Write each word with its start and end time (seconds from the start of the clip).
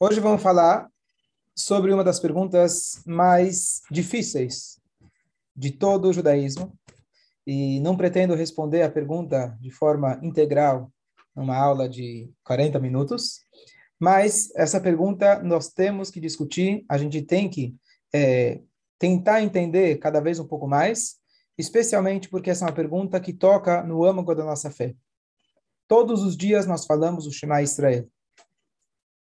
Hoje 0.00 0.18
vamos 0.18 0.42
falar 0.42 0.90
sobre 1.54 1.92
uma 1.92 2.02
das 2.02 2.18
perguntas 2.18 3.00
mais 3.06 3.80
difíceis 3.88 4.80
de 5.54 5.70
todo 5.70 6.08
o 6.08 6.12
judaísmo. 6.12 6.76
E 7.46 7.78
não 7.78 7.96
pretendo 7.96 8.34
responder 8.34 8.82
a 8.82 8.90
pergunta 8.90 9.56
de 9.60 9.70
forma 9.70 10.18
integral 10.20 10.92
numa 11.34 11.56
aula 11.56 11.88
de 11.88 12.28
40 12.42 12.80
minutos, 12.80 13.42
mas 13.98 14.50
essa 14.56 14.80
pergunta 14.80 15.40
nós 15.44 15.68
temos 15.68 16.10
que 16.10 16.18
discutir, 16.18 16.84
a 16.88 16.98
gente 16.98 17.22
tem 17.22 17.48
que 17.48 17.76
é, 18.12 18.62
tentar 18.98 19.42
entender 19.42 19.98
cada 19.98 20.20
vez 20.20 20.40
um 20.40 20.46
pouco 20.46 20.66
mais, 20.66 21.18
especialmente 21.56 22.28
porque 22.28 22.50
essa 22.50 22.64
é 22.64 22.68
uma 22.68 22.74
pergunta 22.74 23.20
que 23.20 23.32
toca 23.32 23.84
no 23.84 24.04
âmago 24.04 24.34
da 24.34 24.44
nossa 24.44 24.72
fé. 24.72 24.92
Todos 25.86 26.24
os 26.24 26.36
dias 26.36 26.66
nós 26.66 26.84
falamos 26.84 27.28
o 27.28 27.32
Shema 27.32 27.62
Israel. 27.62 28.08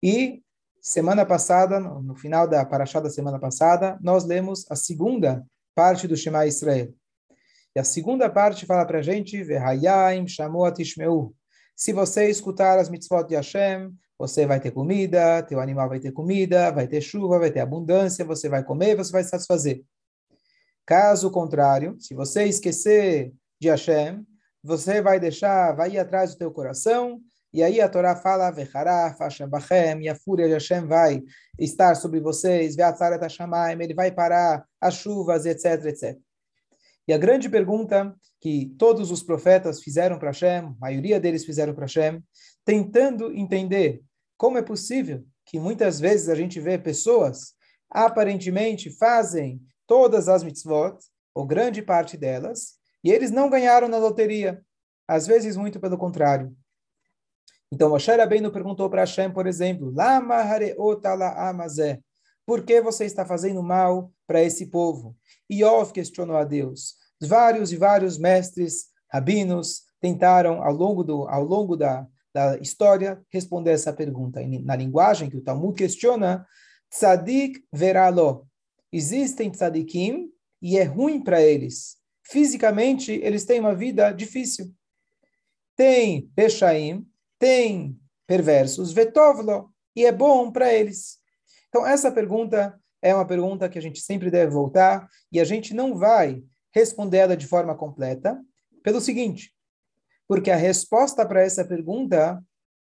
E 0.00 0.42
semana 0.82 1.24
passada, 1.24 1.78
no 1.78 2.16
final 2.16 2.48
da 2.48 2.66
paraxá 2.66 2.98
da 2.98 3.08
semana 3.08 3.38
passada, 3.38 3.96
nós 4.02 4.24
lemos 4.24 4.66
a 4.68 4.74
segunda 4.74 5.46
parte 5.76 6.08
do 6.08 6.16
Shema 6.16 6.44
Israel. 6.44 6.92
E 7.74 7.78
a 7.78 7.84
segunda 7.84 8.28
parte 8.28 8.66
fala 8.66 8.84
para 8.84 8.98
a 8.98 9.02
gente, 9.02 9.42
Vehayim 9.44 10.26
Shamuat 10.26 10.82
Ishmeu. 10.82 11.32
Se 11.76 11.92
você 11.92 12.28
escutar 12.28 12.78
as 12.78 12.90
mitzvot 12.90 13.28
de 13.28 13.36
Hashem, 13.36 13.94
você 14.18 14.44
vai 14.44 14.60
ter 14.60 14.72
comida, 14.72 15.42
teu 15.44 15.60
animal 15.60 15.88
vai 15.88 16.00
ter 16.00 16.12
comida, 16.12 16.70
vai 16.72 16.88
ter 16.88 17.00
chuva, 17.00 17.38
vai 17.38 17.50
ter 17.50 17.60
abundância, 17.60 18.24
você 18.24 18.48
vai 18.48 18.62
comer, 18.64 18.96
você 18.96 19.12
vai 19.12 19.24
satisfazer. 19.24 19.84
Caso 20.84 21.30
contrário, 21.30 21.96
se 22.00 22.12
você 22.12 22.44
esquecer 22.44 23.32
de 23.60 23.68
Hashem, 23.68 24.26
você 24.62 25.00
vai 25.00 25.18
deixar, 25.18 25.74
vai 25.74 25.92
ir 25.92 25.98
atrás 25.98 26.32
do 26.32 26.38
teu 26.38 26.50
coração, 26.50 27.20
e 27.52 27.62
aí 27.62 27.80
a 27.80 27.88
Torá 27.88 28.16
fala, 28.16 28.54
e 30.00 30.08
a 30.08 30.14
fúria 30.14 30.46
de 30.46 30.54
Hashem 30.54 30.86
vai 30.86 31.22
estar 31.58 31.94
sobre 31.94 32.20
vocês, 32.20 32.76
ele 33.80 33.94
vai 33.94 34.10
parar 34.10 34.64
as 34.80 34.94
chuvas, 34.94 35.44
etc, 35.44 35.84
etc. 35.86 36.18
E 37.06 37.12
a 37.12 37.18
grande 37.18 37.48
pergunta 37.48 38.14
que 38.40 38.74
todos 38.78 39.10
os 39.10 39.22
profetas 39.22 39.82
fizeram 39.82 40.18
para 40.18 40.30
Hashem, 40.30 40.64
a 40.64 40.74
maioria 40.80 41.20
deles 41.20 41.44
fizeram 41.44 41.74
para 41.74 41.84
Hashem, 41.84 42.22
tentando 42.64 43.32
entender 43.32 44.02
como 44.36 44.58
é 44.58 44.62
possível 44.62 45.24
que 45.44 45.58
muitas 45.58 46.00
vezes 46.00 46.28
a 46.28 46.34
gente 46.34 46.58
vê 46.58 46.78
pessoas 46.78 47.54
aparentemente 47.90 48.90
fazem 48.90 49.60
todas 49.86 50.28
as 50.28 50.42
mitzvot, 50.42 50.96
ou 51.34 51.46
grande 51.46 51.82
parte 51.82 52.16
delas, 52.16 52.74
e 53.04 53.10
eles 53.10 53.30
não 53.30 53.50
ganharam 53.50 53.88
na 53.88 53.98
loteria. 53.98 54.62
Às 55.06 55.26
vezes, 55.26 55.56
muito 55.56 55.80
pelo 55.80 55.98
contrário. 55.98 56.56
Então, 57.72 57.88
Moshe 57.88 58.14
Rabbeinu 58.14 58.52
perguntou 58.52 58.90
para 58.90 59.00
Hashem, 59.00 59.32
por 59.32 59.46
exemplo, 59.46 59.94
amazé. 61.38 62.02
Por 62.44 62.66
que 62.66 62.82
você 62.82 63.06
está 63.06 63.24
fazendo 63.24 63.62
mal 63.62 64.12
para 64.26 64.42
esse 64.42 64.66
povo? 64.66 65.16
E 65.48 65.64
Ov 65.64 65.90
questionou 65.90 66.36
a 66.36 66.44
Deus. 66.44 66.96
Vários 67.18 67.72
e 67.72 67.78
vários 67.78 68.18
mestres, 68.18 68.88
rabinos, 69.10 69.84
tentaram, 70.02 70.62
ao 70.62 70.74
longo, 70.74 71.02
do, 71.02 71.26
ao 71.26 71.42
longo 71.42 71.74
da, 71.74 72.06
da 72.34 72.58
história, 72.58 73.22
responder 73.30 73.70
essa 73.70 73.90
pergunta. 73.90 74.38
Na 74.62 74.76
linguagem 74.76 75.30
que 75.30 75.38
o 75.38 75.42
Talmud 75.42 75.74
questiona, 75.74 76.46
Tzadik 76.90 77.64
veralo. 77.72 78.46
Existem 78.92 79.50
tzadikim 79.50 80.28
e 80.60 80.76
é 80.76 80.82
ruim 80.82 81.24
para 81.24 81.40
eles. 81.40 81.96
Fisicamente, 82.22 83.12
eles 83.12 83.46
têm 83.46 83.60
uma 83.60 83.74
vida 83.74 84.12
difícil. 84.12 84.70
Tem 85.74 86.30
Peshaim, 86.36 87.10
tem 87.42 87.98
perversos, 88.24 88.92
vetovlo, 88.92 89.74
e 89.96 90.06
é 90.06 90.12
bom 90.12 90.52
para 90.52 90.72
eles. 90.72 91.18
Então, 91.68 91.84
essa 91.84 92.12
pergunta 92.12 92.80
é 93.02 93.12
uma 93.12 93.26
pergunta 93.26 93.68
que 93.68 93.76
a 93.76 93.82
gente 93.82 93.98
sempre 94.00 94.30
deve 94.30 94.52
voltar, 94.52 95.08
e 95.32 95.40
a 95.40 95.44
gente 95.44 95.74
não 95.74 95.96
vai 95.96 96.40
responder 96.72 97.16
ela 97.16 97.36
de 97.36 97.48
forma 97.48 97.74
completa, 97.74 98.40
pelo 98.84 99.00
seguinte, 99.00 99.52
porque 100.28 100.52
a 100.52 100.56
resposta 100.56 101.26
para 101.26 101.42
essa 101.42 101.64
pergunta 101.64 102.40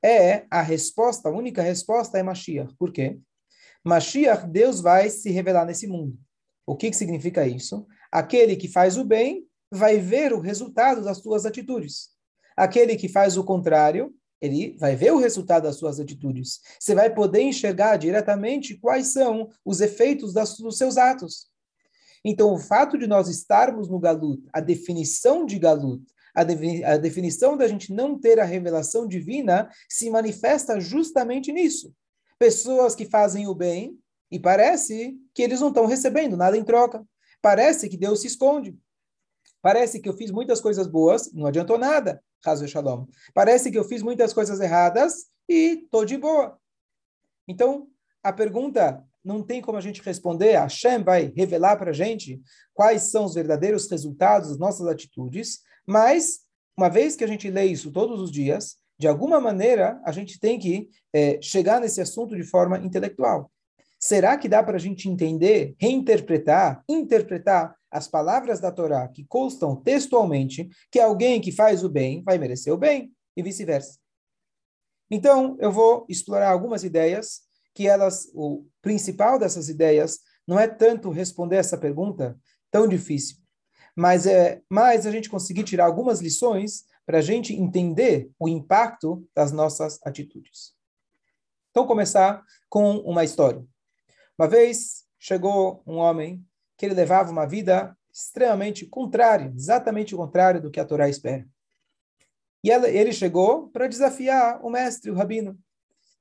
é 0.05 0.47
a 0.49 0.62
resposta, 0.62 1.29
a 1.29 1.33
única 1.33 1.61
resposta 1.61 2.17
é 2.17 2.23
Mashiach. 2.23 2.77
Por 2.79 2.93
quê? 2.93 3.19
Mashiach, 3.83 4.47
Deus 4.47 4.81
vai 4.81 5.11
se 5.11 5.33
revelar 5.33 5.65
nesse 5.65 5.89
mundo. 5.89 6.17
O 6.65 6.77
que, 6.77 6.91
que 6.91 6.97
significa 6.97 7.45
isso? 7.45 7.84
Aquele 8.12 8.55
que 8.55 8.69
faz 8.69 8.97
o 8.97 9.05
bem 9.05 9.49
vai 9.69 9.99
ver 9.99 10.33
o 10.33 10.39
resultado 10.39 11.03
das 11.03 11.19
suas 11.19 11.45
atitudes. 11.45 12.11
Aquele 12.56 12.95
que 12.95 13.09
faz 13.09 13.37
o 13.37 13.43
contrário 13.43 14.15
ele 14.44 14.77
vai 14.78 14.94
ver 14.94 15.12
o 15.12 15.19
resultado 15.19 15.62
das 15.62 15.77
suas 15.77 15.99
atitudes. 15.99 16.60
Você 16.78 16.94
vai 16.94 17.12
poder 17.12 17.41
enxergar 17.41 17.97
diretamente 17.97 18.77
quais 18.77 19.09
são 19.09 19.49
os 19.65 19.81
efeitos 19.81 20.32
das, 20.34 20.59
dos 20.59 20.77
seus 20.77 20.99
atos. 20.99 21.49
Então, 22.25 22.53
o 22.53 22.59
fato 22.59 22.99
de 22.99 23.06
nós 23.06 23.28
estarmos 23.28 23.88
no 23.88 23.99
Galut, 23.99 24.43
a 24.53 24.60
definição 24.60 25.47
de 25.47 25.59
Galut, 25.59 26.03
a, 26.34 26.43
a 26.93 26.97
definição 26.97 27.56
da 27.56 27.66
gente 27.66 27.93
não 27.93 28.19
ter 28.19 28.38
a 28.38 28.44
revelação 28.44 29.06
divina, 29.06 29.71
se 29.88 30.10
manifesta 30.10 30.78
justamente 30.81 31.53
nisso. 31.53 31.94
Pessoas 32.38 32.94
que 32.94 33.06
fazem 33.06 33.47
o 33.47 33.55
bem 33.55 33.99
e 34.31 34.38
parece 34.38 35.16
que 35.32 35.43
eles 35.43 35.61
não 35.61 35.69
estão 35.69 35.87
recebendo 35.87 36.37
nada 36.37 36.56
em 36.56 36.65
troca. 36.65 37.06
Parece 37.41 37.88
que 37.88 37.97
Deus 37.97 38.21
se 38.21 38.26
esconde. 38.26 38.76
Parece 39.62 40.00
que 40.00 40.09
eu 40.09 40.16
fiz 40.16 40.31
muitas 40.31 40.61
coisas 40.61 40.87
boas, 40.87 41.32
não 41.32 41.47
adiantou 41.47 41.78
nada. 41.78 42.22
Hazel 42.44 42.69
Shalom. 42.69 43.06
Parece 43.32 43.71
que 43.71 43.78
eu 43.78 43.84
fiz 43.84 44.03
muitas 44.03 44.32
coisas 44.32 44.60
erradas 44.60 45.27
e 45.49 45.82
estou 45.84 46.05
de 46.05 46.16
boa. 46.16 46.59
Então, 47.49 47.88
a 48.22 48.32
pergunta 48.32 49.05
não 49.25 49.43
tem 49.43 49.60
como 49.60 49.78
a 49.78 49.81
gente 49.81 50.03
responder. 50.03 50.56
A 50.56 50.62
Hashem 50.62 51.03
vai 51.03 51.32
revelar 51.34 51.77
para 51.77 51.91
a 51.91 51.94
gente 51.94 52.41
quais 52.75 53.10
são 53.10 53.25
os 53.25 53.34
verdadeiros 53.34 53.91
resultados 53.91 54.50
das 54.50 54.59
nossas 54.59 54.87
atitudes, 54.87 55.60
mas, 55.87 56.41
uma 56.77 56.88
vez 56.88 57.16
que 57.16 57.25
a 57.25 57.27
gente 57.27 57.50
lê 57.50 57.65
isso 57.65 57.91
todos 57.91 58.21
os 58.21 58.31
dias, 58.31 58.76
de 58.99 59.09
alguma 59.09 59.41
maneira, 59.41 60.00
a 60.05 60.12
gente 60.12 60.38
tem 60.38 60.59
que 60.59 60.88
é, 61.12 61.41
chegar 61.43 61.81
nesse 61.81 62.00
assunto 62.00 62.37
de 62.37 62.44
forma 62.44 62.78
intelectual. 62.78 63.50
Será 63.99 64.37
que 64.37 64.49
dá 64.49 64.62
para 64.62 64.76
a 64.76 64.81
gente 64.81 65.09
entender, 65.09 65.75
reinterpretar, 65.78 66.84
interpretar 66.88 67.75
as 67.94 68.09
palavras 68.09 68.59
da 68.59 68.72
Torá 68.72 69.06
que 69.06 69.25
constam 69.25 69.77
textualmente 69.77 70.69
que 70.91 70.99
alguém 70.99 71.41
que 71.41 71.53
faz 71.53 71.84
o 71.84 71.88
bem 71.88 72.25
vai 72.25 72.37
merecer 72.38 72.72
o 72.72 72.77
bem 72.77 73.15
e 73.37 73.43
vice-versa? 73.43 74.00
Então, 75.09 75.56
eu 75.60 75.71
vou 75.71 76.05
explorar 76.09 76.50
algumas 76.50 76.82
ideias 76.82 77.43
que 77.72 77.87
elas, 77.87 78.28
o 78.34 78.66
principal 78.82 79.38
dessas 79.38 79.69
ideias 79.69 80.19
não 80.44 80.59
é 80.59 80.66
tanto 80.66 81.09
responder 81.09 81.56
essa 81.56 81.78
pergunta 81.78 82.37
tão 82.69 82.88
difícil, 82.88 83.37
mas 83.94 84.26
é 84.26 84.61
mais 84.69 85.06
a 85.06 85.12
gente 85.12 85.31
conseguir 85.31 85.62
tirar 85.62 85.84
algumas 85.87 86.21
lições 86.21 86.84
para 87.06 87.19
a 87.19 87.22
gente 87.22 87.55
entender 87.55 88.28
o 88.41 88.49
impacto 88.49 89.25
das 89.32 89.53
nossas 89.53 90.00
atitudes. 90.05 90.75
Então, 91.71 91.87
começar 91.87 92.43
com 92.69 92.97
uma 92.99 93.22
história. 93.22 93.65
Uma 94.37 94.49
vez 94.49 95.05
chegou 95.16 95.81
um 95.87 95.99
homem 95.99 96.44
que 96.77 96.87
ele 96.87 96.95
levava 96.95 97.31
uma 97.31 97.47
vida 97.47 97.97
extremamente 98.12 98.87
contrária, 98.87 99.53
exatamente 99.57 100.15
o 100.15 100.19
contrário 100.19 100.61
do 100.61 100.71
que 100.71 100.79
a 100.79 100.85
Torá 100.85 101.09
espera. 101.09 101.47
E 102.62 102.71
ela, 102.71 102.89
ele 102.89 103.12
chegou 103.12 103.69
para 103.69 103.89
desafiar 103.89 104.65
o 104.65 104.71
mestre, 104.71 105.11
o 105.11 105.15
rabino. 105.15 105.59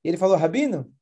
E 0.02 0.08
ele 0.08 0.16
falou: 0.16 0.36
Rabino, 0.36 0.92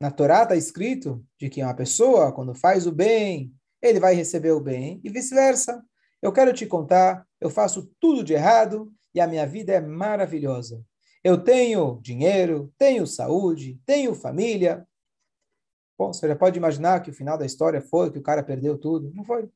na 0.00 0.10
Torá 0.10 0.44
está 0.44 0.56
escrito 0.56 1.24
de 1.38 1.50
que 1.50 1.62
uma 1.62 1.74
pessoa, 1.74 2.32
quando 2.32 2.54
faz 2.54 2.86
o 2.86 2.92
bem, 2.92 3.52
ele 3.82 4.00
vai 4.00 4.14
receber 4.14 4.52
o 4.52 4.60
bem, 4.60 5.00
e 5.04 5.10
vice-versa. 5.10 5.84
Eu 6.22 6.32
quero 6.32 6.54
te 6.54 6.64
contar, 6.64 7.26
eu 7.38 7.50
faço 7.50 7.90
tudo 8.00 8.24
de 8.24 8.32
errado 8.32 8.90
e 9.14 9.20
a 9.20 9.26
minha 9.26 9.46
vida 9.46 9.74
é 9.74 9.80
maravilhosa. 9.80 10.82
Eu 11.22 11.42
tenho 11.42 11.98
dinheiro, 12.02 12.72
tenho 12.78 13.06
saúde, 13.06 13.78
tenho 13.84 14.14
família, 14.14 14.86
Bom, 15.96 16.12
você 16.12 16.26
já 16.26 16.34
pode 16.34 16.58
imaginar 16.58 17.00
que 17.00 17.10
o 17.10 17.14
final 17.14 17.38
da 17.38 17.46
história 17.46 17.80
foi 17.80 18.10
que 18.10 18.18
o 18.18 18.22
cara 18.22 18.42
perdeu 18.42 18.76
tudo. 18.76 19.12
Não 19.14 19.24
foi. 19.24 19.48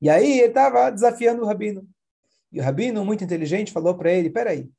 E 0.00 0.10
aí 0.10 0.40
ele 0.40 0.48
estava 0.48 0.90
desafiando 0.90 1.42
o 1.42 1.46
rabino. 1.46 1.88
E 2.50 2.60
o 2.60 2.62
rabino, 2.62 3.04
muito 3.04 3.24
inteligente, 3.24 3.72
falou 3.72 3.96
para 3.96 4.12
ele: 4.12 4.28
peraí, 4.28 4.70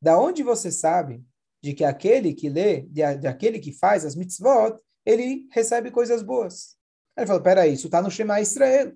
da 0.00 0.18
onde 0.18 0.42
você 0.42 0.70
sabe 0.70 1.24
de 1.62 1.72
que 1.72 1.84
aquele 1.84 2.34
que 2.34 2.48
lê, 2.48 2.82
de, 2.82 3.16
de 3.16 3.26
aquele 3.26 3.58
que 3.58 3.72
faz 3.72 4.04
as 4.04 4.14
mitzvot, 4.14 4.78
ele 5.06 5.48
recebe 5.50 5.90
coisas 5.90 6.22
boas? 6.22 6.76
Ele 7.16 7.26
falou: 7.26 7.42
peraí, 7.42 7.72
isso 7.72 7.86
está 7.86 8.02
no 8.02 8.10
Shema 8.10 8.40
Israel. 8.40 8.92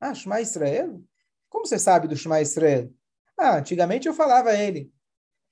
Ah, 0.00 0.14
Shema 0.14 0.40
Israel? 0.40 1.02
Como 1.48 1.66
você 1.66 1.78
sabe 1.78 2.08
do 2.08 2.16
Shema 2.16 2.40
Israel? 2.40 2.90
Ah, 3.36 3.58
antigamente 3.58 4.08
eu 4.08 4.14
falava 4.14 4.50
a 4.50 4.54
ele. 4.54 4.90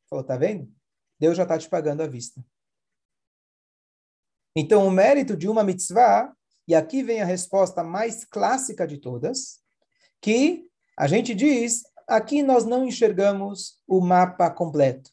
Falou: 0.09 0.25
tá 0.25 0.37
vendo? 0.37 0.73
Deus 1.19 1.37
já 1.37 1.43
está 1.43 1.59
te 1.59 1.69
pagando 1.69 2.03
à 2.03 2.07
vista. 2.07 2.45
Então, 4.57 4.87
o 4.87 4.91
mérito 4.91 5.37
de 5.37 5.49
uma 5.49 5.65
mitzvah, 5.65 6.33
e 6.69 6.75
aqui 6.75 7.03
vem 7.03 7.21
a 7.21 7.25
resposta 7.25 7.83
mais 7.83 8.25
clássica 8.25 8.87
de 8.87 8.99
todas, 8.99 9.59
que 10.21 10.65
a 10.97 11.09
gente 11.09 11.35
diz, 11.35 11.83
aqui 12.07 12.43
nós 12.43 12.65
não 12.65 12.87
enxergamos 12.87 13.81
o 13.87 14.01
mapa 14.01 14.49
completo. 14.51 15.11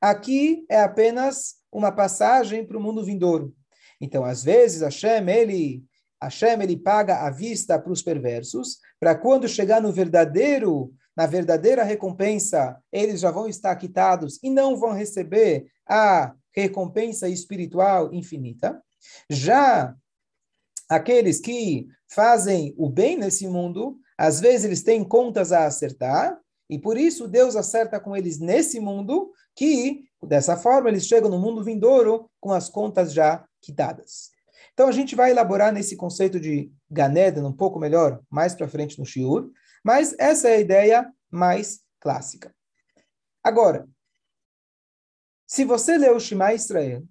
Aqui 0.00 0.64
é 0.70 0.80
apenas 0.80 1.56
uma 1.72 1.90
passagem 1.90 2.64
para 2.64 2.78
o 2.78 2.80
mundo 2.80 3.04
vindouro. 3.04 3.52
Então, 4.00 4.24
às 4.24 4.44
vezes, 4.44 4.82
Hashem, 4.82 5.28
ele, 5.28 5.82
Hashem, 6.22 6.62
ele 6.62 6.76
paga 6.76 7.26
a 7.26 7.30
vista 7.30 7.78
para 7.78 7.92
os 7.92 8.02
perversos, 8.02 8.78
para 9.00 9.16
quando 9.16 9.48
chegar 9.48 9.82
no 9.82 9.90
verdadeiro, 9.90 10.94
na 11.16 11.26
verdadeira 11.26 11.82
recompensa, 11.82 12.78
eles 12.92 13.20
já 13.20 13.32
vão 13.32 13.48
estar 13.48 13.74
quitados 13.76 14.38
e 14.42 14.50
não 14.50 14.76
vão 14.76 14.92
receber 14.92 15.66
a 15.88 16.32
recompensa 16.56 17.28
espiritual 17.28 18.12
infinita. 18.12 18.82
Já 19.28 19.94
aqueles 20.88 21.38
que 21.38 21.86
fazem 22.08 22.74
o 22.78 22.88
bem 22.88 23.16
nesse 23.16 23.46
mundo, 23.46 23.98
às 24.16 24.40
vezes 24.40 24.64
eles 24.64 24.82
têm 24.82 25.04
contas 25.04 25.52
a 25.52 25.66
acertar, 25.66 26.38
e 26.68 26.78
por 26.78 26.96
isso 26.96 27.28
Deus 27.28 27.54
acerta 27.54 28.00
com 28.00 28.16
eles 28.16 28.38
nesse 28.38 28.80
mundo, 28.80 29.32
que 29.54 30.04
dessa 30.22 30.56
forma 30.56 30.88
eles 30.88 31.06
chegam 31.06 31.30
no 31.30 31.38
mundo 31.38 31.62
vindouro 31.62 32.28
com 32.40 32.52
as 32.52 32.68
contas 32.68 33.12
já 33.12 33.44
quitadas. 33.60 34.30
Então 34.72 34.88
a 34.88 34.92
gente 34.92 35.14
vai 35.14 35.30
elaborar 35.30 35.72
nesse 35.72 35.96
conceito 35.96 36.40
de 36.40 36.72
Ganeden 36.90 37.44
um 37.44 37.52
pouco 37.52 37.78
melhor 37.78 38.20
mais 38.28 38.54
para 38.54 38.68
frente 38.68 38.98
no 38.98 39.06
Shiur, 39.06 39.50
mas 39.84 40.14
essa 40.18 40.48
é 40.48 40.56
a 40.56 40.60
ideia 40.60 41.12
mais 41.30 41.80
clássica. 42.00 42.54
Agora, 43.42 43.88
se 45.46 45.64
você 45.64 45.96
lê 45.96 46.10
o 46.10 46.18
Shema 46.18 46.52
Israel, 46.52 47.04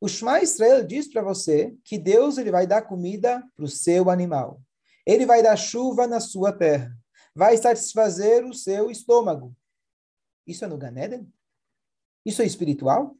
o 0.00 0.08
Shema 0.08 0.40
Israel 0.40 0.84
diz 0.84 1.08
para 1.08 1.22
você 1.22 1.74
que 1.84 1.98
Deus 1.98 2.38
ele 2.38 2.50
vai 2.50 2.66
dar 2.66 2.82
comida 2.82 3.42
para 3.56 3.64
o 3.64 3.68
seu 3.68 4.10
animal. 4.10 4.60
Ele 5.06 5.26
vai 5.26 5.42
dar 5.42 5.56
chuva 5.56 6.06
na 6.06 6.20
sua 6.20 6.52
terra. 6.52 6.94
Vai 7.34 7.56
satisfazer 7.56 8.44
o 8.44 8.54
seu 8.54 8.90
estômago. 8.90 9.54
Isso 10.46 10.64
é 10.64 10.68
no 10.68 10.78
Ganeden? 10.78 11.26
Isso 12.24 12.42
é 12.42 12.46
espiritual? 12.46 13.16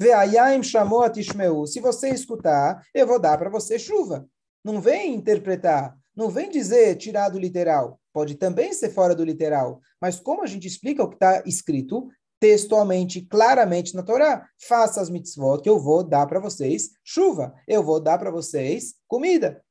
Ve'ayim 0.00 0.62
chamou 0.62 1.02
a 1.02 1.10
Tishmeu. 1.10 1.66
Se 1.66 1.78
você 1.78 2.08
escutar, 2.08 2.82
eu 2.94 3.06
vou 3.06 3.20
dar 3.20 3.36
para 3.36 3.50
você 3.50 3.78
chuva. 3.78 4.26
Não 4.64 4.80
vem 4.80 5.14
interpretar, 5.14 5.96
não 6.16 6.30
vem 6.30 6.50
dizer 6.50 6.96
tirar 6.96 7.28
do 7.28 7.38
literal. 7.38 8.00
Pode 8.12 8.34
também 8.36 8.72
ser 8.72 8.90
fora 8.90 9.14
do 9.14 9.24
literal. 9.24 9.80
Mas 10.00 10.18
como 10.18 10.42
a 10.42 10.46
gente 10.46 10.66
explica 10.66 11.02
o 11.02 11.08
que 11.08 11.16
está 11.16 11.42
escrito 11.46 12.08
textualmente, 12.40 13.20
claramente 13.20 13.94
na 13.94 14.02
Torá, 14.02 14.48
faça 14.58 15.00
as 15.00 15.10
mitzvot 15.10 15.62
que 15.62 15.68
eu 15.68 15.78
vou 15.78 16.02
dar 16.02 16.26
para 16.26 16.40
vocês 16.40 16.90
chuva. 17.04 17.54
Eu 17.68 17.84
vou 17.84 18.00
dar 18.00 18.18
para 18.18 18.30
vocês 18.30 18.94
comida. 19.06 19.62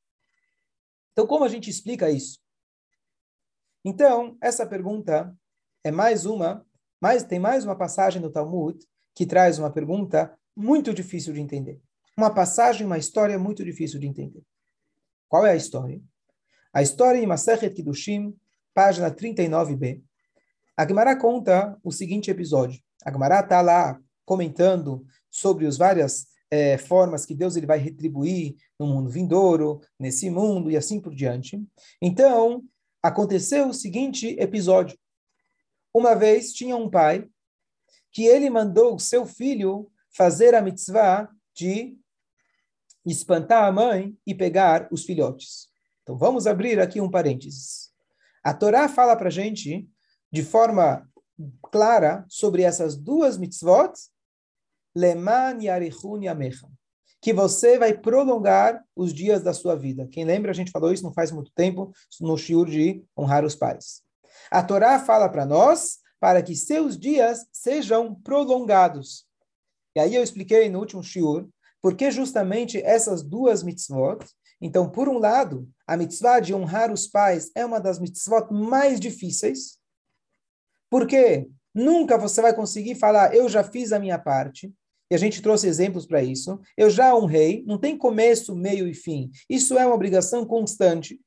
Então, 1.12 1.26
como 1.26 1.44
a 1.44 1.48
gente 1.48 1.68
explica 1.68 2.08
isso? 2.08 2.38
Então, 3.84 4.38
essa 4.40 4.64
pergunta 4.64 5.36
é 5.82 5.90
mais 5.90 6.24
uma, 6.24 6.64
mas 7.00 7.24
tem 7.24 7.40
mais 7.40 7.64
uma 7.64 7.76
passagem 7.76 8.22
do 8.22 8.30
Talmud 8.30 8.78
que 9.14 9.26
traz 9.26 9.58
uma 9.58 9.70
pergunta 9.70 10.38
muito 10.54 10.94
difícil 10.94 11.32
de 11.32 11.40
entender. 11.40 11.80
Uma 12.16 12.32
passagem, 12.32 12.86
uma 12.86 12.98
história 12.98 13.38
muito 13.38 13.64
difícil 13.64 13.98
de 13.98 14.06
entender. 14.06 14.42
Qual 15.28 15.44
é 15.44 15.52
a 15.52 15.56
história? 15.56 16.00
A 16.72 16.82
história 16.82 17.18
em 17.18 17.26
Masechet 17.26 17.74
Kiddushim, 17.74 18.38
página 18.72 19.10
39b. 19.10 20.02
A 20.76 20.86
Gemara 20.86 21.16
conta 21.16 21.78
o 21.82 21.92
seguinte 21.92 22.30
episódio. 22.30 22.80
A 23.04 23.12
Gemara 23.12 23.40
está 23.40 23.60
lá 23.60 24.00
comentando 24.24 25.04
sobre 25.30 25.66
as 25.66 25.76
várias 25.76 26.26
é, 26.50 26.76
formas 26.78 27.24
que 27.24 27.34
Deus 27.34 27.56
ele 27.56 27.66
vai 27.66 27.78
retribuir 27.78 28.56
no 28.78 28.86
mundo 28.86 29.10
vindouro, 29.10 29.80
nesse 29.98 30.28
mundo 30.30 30.70
e 30.70 30.76
assim 30.76 31.00
por 31.00 31.14
diante. 31.14 31.62
Então, 32.02 32.64
aconteceu 33.02 33.68
o 33.68 33.74
seguinte 33.74 34.36
episódio. 34.38 34.98
Uma 35.94 36.14
vez 36.14 36.52
tinha 36.52 36.76
um 36.76 36.88
pai 36.88 37.26
que 38.12 38.26
ele 38.26 38.50
mandou 38.50 38.94
o 38.94 39.00
seu 39.00 39.24
filho 39.24 39.90
fazer 40.16 40.54
a 40.54 40.62
mitzvah 40.62 41.28
de 41.54 41.96
espantar 43.06 43.64
a 43.64 43.72
mãe 43.72 44.16
e 44.26 44.34
pegar 44.34 44.88
os 44.90 45.04
filhotes. 45.04 45.68
Então 46.02 46.16
vamos 46.16 46.46
abrir 46.46 46.80
aqui 46.80 47.00
um 47.00 47.10
parênteses. 47.10 47.90
A 48.42 48.52
Torá 48.52 48.88
fala 48.88 49.16
para 49.16 49.30
gente 49.30 49.88
de 50.32 50.42
forma 50.42 51.08
clara 51.70 52.24
sobre 52.28 52.62
essas 52.62 52.96
duas 52.96 53.36
mitzvot, 53.38 53.92
leman 54.94 55.62
yarichun 55.62 56.22
yamecha, 56.22 56.68
que 57.20 57.32
você 57.32 57.78
vai 57.78 57.96
prolongar 57.96 58.82
os 58.94 59.12
dias 59.12 59.42
da 59.42 59.52
sua 59.52 59.76
vida. 59.76 60.08
Quem 60.10 60.24
lembra, 60.24 60.50
a 60.50 60.54
gente 60.54 60.70
falou 60.70 60.92
isso 60.92 61.02
não 61.02 61.12
faz 61.12 61.30
muito 61.30 61.50
tempo 61.52 61.92
no 62.20 62.36
shiur 62.36 62.68
de 62.68 63.04
honrar 63.16 63.44
os 63.44 63.54
pais. 63.54 64.02
A 64.50 64.62
Torá 64.62 64.98
fala 64.98 65.28
para 65.28 65.46
nós 65.46 65.98
para 66.18 66.42
que 66.42 66.54
seus 66.54 66.98
dias 66.98 67.46
sejam 67.52 68.14
prolongados. 68.14 69.24
E 69.96 70.00
aí 70.00 70.14
eu 70.14 70.22
expliquei 70.22 70.68
no 70.68 70.78
último 70.78 71.02
shiur 71.02 71.48
por 71.82 71.96
que 71.96 72.10
justamente 72.10 72.80
essas 72.82 73.22
duas 73.22 73.62
mitzvot. 73.62 74.18
Então, 74.60 74.90
por 74.90 75.08
um 75.08 75.18
lado, 75.18 75.68
a 75.86 75.96
mitzvah 75.96 76.40
de 76.40 76.54
honrar 76.54 76.92
os 76.92 77.06
pais 77.06 77.50
é 77.54 77.64
uma 77.64 77.80
das 77.80 77.98
mitzvot 77.98 78.52
mais 78.52 79.00
difíceis, 79.00 79.79
porque 80.90 81.48
nunca 81.74 82.18
você 82.18 82.42
vai 82.42 82.54
conseguir 82.54 82.96
falar, 82.96 83.34
eu 83.34 83.48
já 83.48 83.64
fiz 83.64 83.92
a 83.92 83.98
minha 83.98 84.18
parte, 84.18 84.70
e 85.10 85.14
a 85.14 85.18
gente 85.18 85.42
trouxe 85.42 85.66
exemplos 85.66 86.06
para 86.06 86.22
isso. 86.22 86.60
Eu 86.76 86.88
já 86.88 87.14
honrei, 87.14 87.64
não 87.66 87.78
tem 87.78 87.98
começo, 87.98 88.54
meio 88.54 88.86
e 88.86 88.94
fim. 88.94 89.30
Isso 89.48 89.76
é 89.76 89.84
uma 89.84 89.94
obrigação 89.94 90.46
constante. 90.46 91.20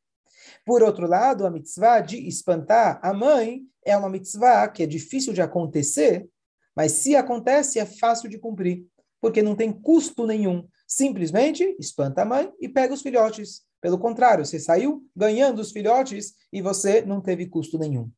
Por 0.66 0.82
outro 0.82 1.06
lado, 1.06 1.46
a 1.46 1.52
mitzvah 1.52 2.00
de 2.00 2.18
espantar 2.26 3.00
a 3.04 3.14
mãe 3.14 3.62
é 3.86 3.98
uma 3.98 4.10
mitzvah 4.10 4.70
que 4.70 4.84
é 4.84 4.86
difícil 4.86 5.34
de 5.34 5.42
acontecer, 5.42 6.26
mas 6.74 6.94
se 6.94 7.16
acontece, 7.16 7.78
é 7.78 7.86
fácil 7.86 8.30
de 8.30 8.40
cumprir, 8.40 8.86
porque 9.20 9.44
não 9.44 9.56
tem 9.56 9.72
custo 9.72 10.26
nenhum. 10.26 10.66
Simplesmente 10.88 11.76
espanta 11.78 12.22
a 12.22 12.26
mãe 12.26 12.50
e 12.62 12.70
pega 12.70 12.94
os 12.94 13.02
filhotes. 13.02 13.64
Pelo 13.82 14.00
contrário, 14.00 14.46
você 14.46 14.60
saiu 14.60 15.06
ganhando 15.14 15.60
os 15.60 15.72
filhotes 15.72 16.34
e 16.54 16.62
você 16.62 17.02
não 17.02 17.20
teve 17.20 17.48
custo 17.48 17.78
nenhum. 17.78 18.10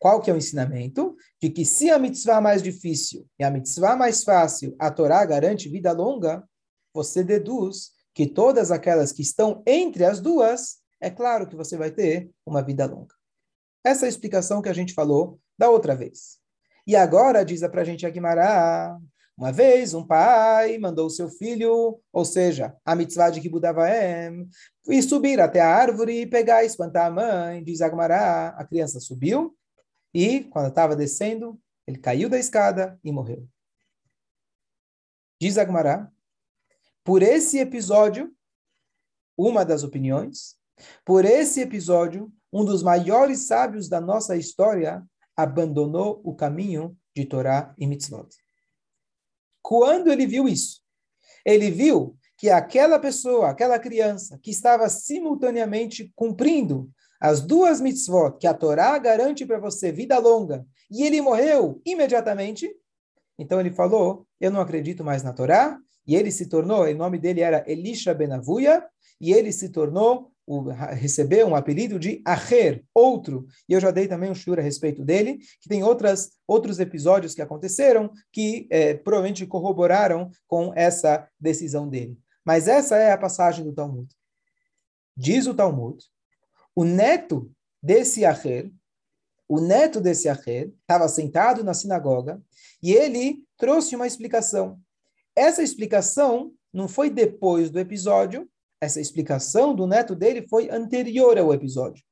Qual 0.00 0.22
que 0.22 0.30
é 0.30 0.34
o 0.34 0.36
ensinamento? 0.38 1.14
De 1.40 1.50
que 1.50 1.62
se 1.62 1.90
a 1.90 1.98
mitzvah 1.98 2.40
mais 2.40 2.62
difícil 2.62 3.28
e 3.38 3.44
a 3.44 3.50
mitzvah 3.50 3.94
mais 3.94 4.24
fácil, 4.24 4.74
a 4.78 4.90
Torá 4.90 5.22
garante 5.26 5.68
vida 5.68 5.92
longa, 5.92 6.42
você 6.92 7.22
deduz 7.22 7.90
que 8.14 8.26
todas 8.26 8.70
aquelas 8.70 9.12
que 9.12 9.20
estão 9.20 9.62
entre 9.66 10.06
as 10.06 10.18
duas, 10.18 10.78
é 11.02 11.10
claro 11.10 11.46
que 11.46 11.54
você 11.54 11.76
vai 11.76 11.90
ter 11.90 12.30
uma 12.46 12.62
vida 12.62 12.86
longa. 12.86 13.14
Essa 13.84 14.06
é 14.06 14.08
a 14.08 14.08
explicação 14.08 14.62
que 14.62 14.70
a 14.70 14.72
gente 14.72 14.94
falou 14.94 15.38
da 15.56 15.68
outra 15.68 15.94
vez. 15.94 16.38
E 16.86 16.96
agora 16.96 17.44
diz 17.44 17.60
para 17.60 17.82
a 17.82 17.84
gente 17.84 18.06
Aguimará, 18.06 18.98
uma 19.36 19.52
vez 19.52 19.92
um 19.92 20.06
pai 20.06 20.78
mandou 20.78 21.10
seu 21.10 21.28
filho, 21.28 22.00
ou 22.10 22.24
seja, 22.24 22.74
a 22.86 22.96
mitzvah 22.96 23.28
de 23.28 23.40
Kibudavaem, 23.42 24.48
e 24.88 25.02
subir 25.02 25.40
até 25.40 25.60
a 25.60 25.68
árvore 25.68 26.22
e 26.22 26.26
pegar 26.26 26.62
e 26.62 26.66
espantar 26.66 27.06
a 27.06 27.10
mãe, 27.10 27.62
diz 27.62 27.82
Agmará. 27.82 28.48
A 28.56 28.64
criança 28.64 28.98
subiu 28.98 29.54
e, 30.12 30.44
quando 30.44 30.68
estava 30.68 30.96
descendo, 30.96 31.60
ele 31.86 31.98
caiu 31.98 32.28
da 32.28 32.38
escada 32.38 32.98
e 33.02 33.12
morreu. 33.12 33.48
Diz 35.40 35.56
Agmará, 35.56 36.10
por 37.02 37.22
esse 37.22 37.58
episódio, 37.58 38.34
uma 39.36 39.64
das 39.64 39.82
opiniões, 39.82 40.56
por 41.04 41.24
esse 41.24 41.60
episódio, 41.60 42.32
um 42.52 42.64
dos 42.64 42.82
maiores 42.82 43.46
sábios 43.46 43.88
da 43.88 44.00
nossa 44.00 44.36
história 44.36 45.02
abandonou 45.36 46.20
o 46.24 46.34
caminho 46.34 46.96
de 47.14 47.24
Torá 47.24 47.74
e 47.78 47.86
Mitzvot. 47.86 48.28
Quando 49.62 50.10
ele 50.10 50.26
viu 50.26 50.48
isso, 50.48 50.82
ele 51.44 51.70
viu 51.70 52.16
que 52.36 52.50
aquela 52.50 52.98
pessoa, 52.98 53.50
aquela 53.50 53.78
criança 53.78 54.38
que 54.42 54.50
estava 54.50 54.88
simultaneamente 54.88 56.12
cumprindo 56.14 56.90
as 57.20 57.40
duas 57.40 57.80
mitzvot 57.80 58.38
que 58.38 58.46
a 58.46 58.54
Torá 58.54 58.96
garante 58.98 59.44
para 59.44 59.58
você 59.58 59.92
vida 59.92 60.18
longa, 60.18 60.66
e 60.90 61.02
ele 61.04 61.20
morreu 61.20 61.80
imediatamente, 61.84 62.74
então 63.38 63.60
ele 63.60 63.70
falou: 63.70 64.26
Eu 64.40 64.50
não 64.50 64.60
acredito 64.60 65.04
mais 65.04 65.22
na 65.22 65.32
Torá, 65.32 65.78
e 66.06 66.16
ele 66.16 66.30
se 66.30 66.46
tornou, 66.46 66.84
o 66.84 66.94
nome 66.94 67.18
dele 67.18 67.40
era 67.40 67.64
Elisha 67.70 68.14
Benavuia, 68.14 68.84
e 69.20 69.32
ele 69.32 69.52
se 69.52 69.68
tornou 69.68 70.32
o, 70.50 70.62
recebeu 70.62 71.46
um 71.46 71.54
apelido 71.54 71.96
de 71.96 72.20
Acher, 72.24 72.84
outro, 72.92 73.46
e 73.68 73.72
eu 73.72 73.80
já 73.80 73.92
dei 73.92 74.08
também 74.08 74.28
um 74.28 74.34
shur 74.34 74.58
a 74.58 74.62
respeito 74.62 75.04
dele, 75.04 75.38
que 75.60 75.68
tem 75.68 75.84
outras, 75.84 76.32
outros 76.46 76.80
episódios 76.80 77.34
que 77.34 77.42
aconteceram 77.42 78.10
que 78.32 78.66
é, 78.68 78.94
provavelmente 78.94 79.46
corroboraram 79.46 80.28
com 80.48 80.72
essa 80.74 81.28
decisão 81.38 81.88
dele. 81.88 82.18
Mas 82.44 82.66
essa 82.66 82.96
é 82.96 83.12
a 83.12 83.18
passagem 83.18 83.64
do 83.64 83.72
Talmud. 83.72 84.08
Diz 85.16 85.46
o 85.46 85.54
Talmud, 85.54 86.02
o 86.80 86.84
neto 86.84 87.52
desse 87.82 88.24
Acher, 88.24 88.72
o 89.46 89.60
neto 89.60 90.00
desse 90.00 90.30
Acher, 90.30 90.72
estava 90.80 91.06
sentado 91.08 91.62
na 91.62 91.74
sinagoga 91.74 92.42
e 92.82 92.90
ele 92.90 93.44
trouxe 93.58 93.94
uma 93.94 94.06
explicação. 94.06 94.80
Essa 95.36 95.62
explicação 95.62 96.54
não 96.72 96.88
foi 96.88 97.10
depois 97.10 97.68
do 97.68 97.78
episódio, 97.78 98.48
essa 98.80 98.98
explicação 98.98 99.74
do 99.74 99.86
neto 99.86 100.14
dele 100.14 100.48
foi 100.48 100.70
anterior 100.70 101.36
ao 101.38 101.52
episódio. 101.52 102.02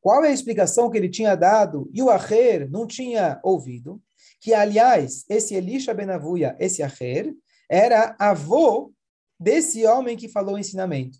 Qual 0.00 0.24
é 0.24 0.28
a 0.28 0.32
explicação 0.32 0.88
que 0.88 0.96
ele 0.96 1.08
tinha 1.08 1.34
dado 1.34 1.90
e 1.92 2.00
o 2.00 2.08
Aher 2.08 2.70
não 2.70 2.86
tinha 2.86 3.40
ouvido? 3.42 4.00
que, 4.40 4.54
aliás, 4.54 5.24
esse 5.28 5.56
Elisha 5.56 5.92
Benavuia, 5.92 6.56
esse 6.60 6.80
Acher, 6.80 7.34
era 7.68 8.14
avô 8.16 8.92
desse 9.40 9.84
homem 9.84 10.16
que 10.16 10.28
falou 10.28 10.54
o 10.54 10.58
ensinamento. 10.58 11.18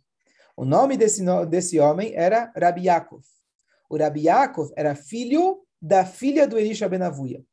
O 0.56 0.64
nome 0.64 0.96
desse, 0.96 1.22
desse 1.48 1.78
homem 1.78 2.14
era 2.14 2.52
Rabi 2.56 2.86
Yaakov. 2.86 3.22
O 3.90 3.96
Rabi 3.96 4.22
Yaakov 4.22 4.72
era 4.74 4.94
filho 4.94 5.62
da 5.80 6.04
filha 6.04 6.48
do 6.48 6.58
Elisha 6.58 6.88
Benavuia. 6.88 7.44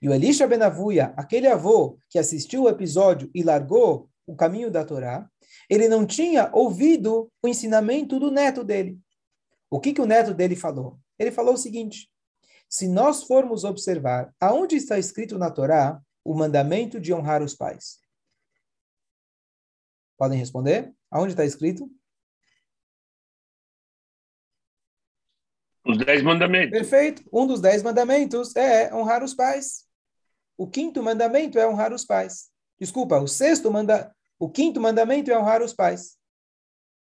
E 0.00 0.08
o 0.08 0.14
Elisha 0.14 0.46
Benavuia, 0.46 1.12
aquele 1.16 1.48
avô 1.48 1.98
que 2.08 2.18
assistiu 2.18 2.62
o 2.62 2.68
episódio 2.68 3.30
e 3.34 3.42
largou 3.42 4.08
o 4.26 4.36
caminho 4.36 4.70
da 4.70 4.84
Torá, 4.84 5.28
ele 5.68 5.88
não 5.88 6.06
tinha 6.06 6.50
ouvido 6.52 7.30
o 7.42 7.48
ensinamento 7.48 8.20
do 8.20 8.30
neto 8.30 8.62
dele. 8.62 8.98
O 9.68 9.80
que, 9.80 9.92
que 9.92 10.00
o 10.00 10.06
neto 10.06 10.32
dele 10.32 10.54
falou? 10.54 10.98
Ele 11.18 11.32
falou 11.32 11.54
o 11.54 11.58
seguinte: 11.58 12.08
se 12.68 12.86
nós 12.86 13.24
formos 13.24 13.64
observar 13.64 14.32
aonde 14.40 14.76
está 14.76 14.98
escrito 14.98 15.38
na 15.38 15.50
Torá 15.50 16.00
o 16.24 16.34
mandamento 16.34 17.00
de 17.00 17.12
honrar 17.12 17.42
os 17.42 17.54
pais. 17.54 18.00
Podem 20.18 20.38
responder? 20.38 20.92
Aonde 21.10 21.32
está 21.32 21.44
escrito? 21.44 21.88
Os 25.96 26.06
dez 26.06 26.22
mandamentos. 26.22 26.70
Perfeito. 26.70 27.22
Um 27.32 27.46
dos 27.46 27.60
dez 27.60 27.82
mandamentos 27.82 28.54
é 28.56 28.94
honrar 28.94 29.22
os 29.22 29.34
pais. 29.34 29.84
O 30.56 30.66
quinto 30.66 31.02
mandamento 31.02 31.58
é 31.58 31.68
honrar 31.68 31.92
os 31.92 32.04
pais. 32.04 32.48
Desculpa, 32.78 33.18
o 33.18 33.26
sexto 33.26 33.70
manda, 33.70 34.14
o 34.38 34.48
quinto 34.48 34.80
mandamento 34.80 35.30
é 35.30 35.38
honrar 35.38 35.62
os 35.62 35.72
pais. 35.72 36.16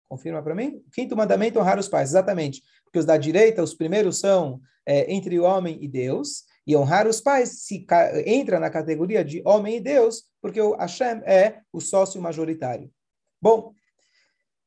Confirma 0.09 0.43
para 0.43 0.55
mim? 0.55 0.83
O 0.87 0.91
quinto 0.91 1.17
mandamento 1.17 1.59
é 1.59 1.63
honrar 1.63 1.79
os 1.79 1.89
pais, 1.89 2.11
exatamente. 2.11 2.63
Porque 2.85 2.99
os 2.99 3.05
da 3.05 3.17
direita, 3.17 3.63
os 3.63 3.75
primeiros 3.75 4.19
são 4.19 4.61
é, 4.85 5.13
entre 5.13 5.39
o 5.39 5.45
homem 5.45 5.79
e 5.81 5.87
Deus, 5.87 6.45
e 6.67 6.77
honrar 6.77 7.07
os 7.07 7.21
pais 7.21 7.63
se 7.63 7.87
entra 8.27 8.59
na 8.59 8.71
categoria 8.71 9.25
de 9.25 9.43
homem 9.45 9.77
e 9.77 9.81
Deus, 9.81 10.25
porque 10.41 10.61
o 10.61 10.75
Hashem 10.75 11.23
é 11.25 11.61
o 11.73 11.81
sócio 11.81 12.21
majoritário. 12.21 12.91
Bom, 13.41 13.59
o 13.69 13.75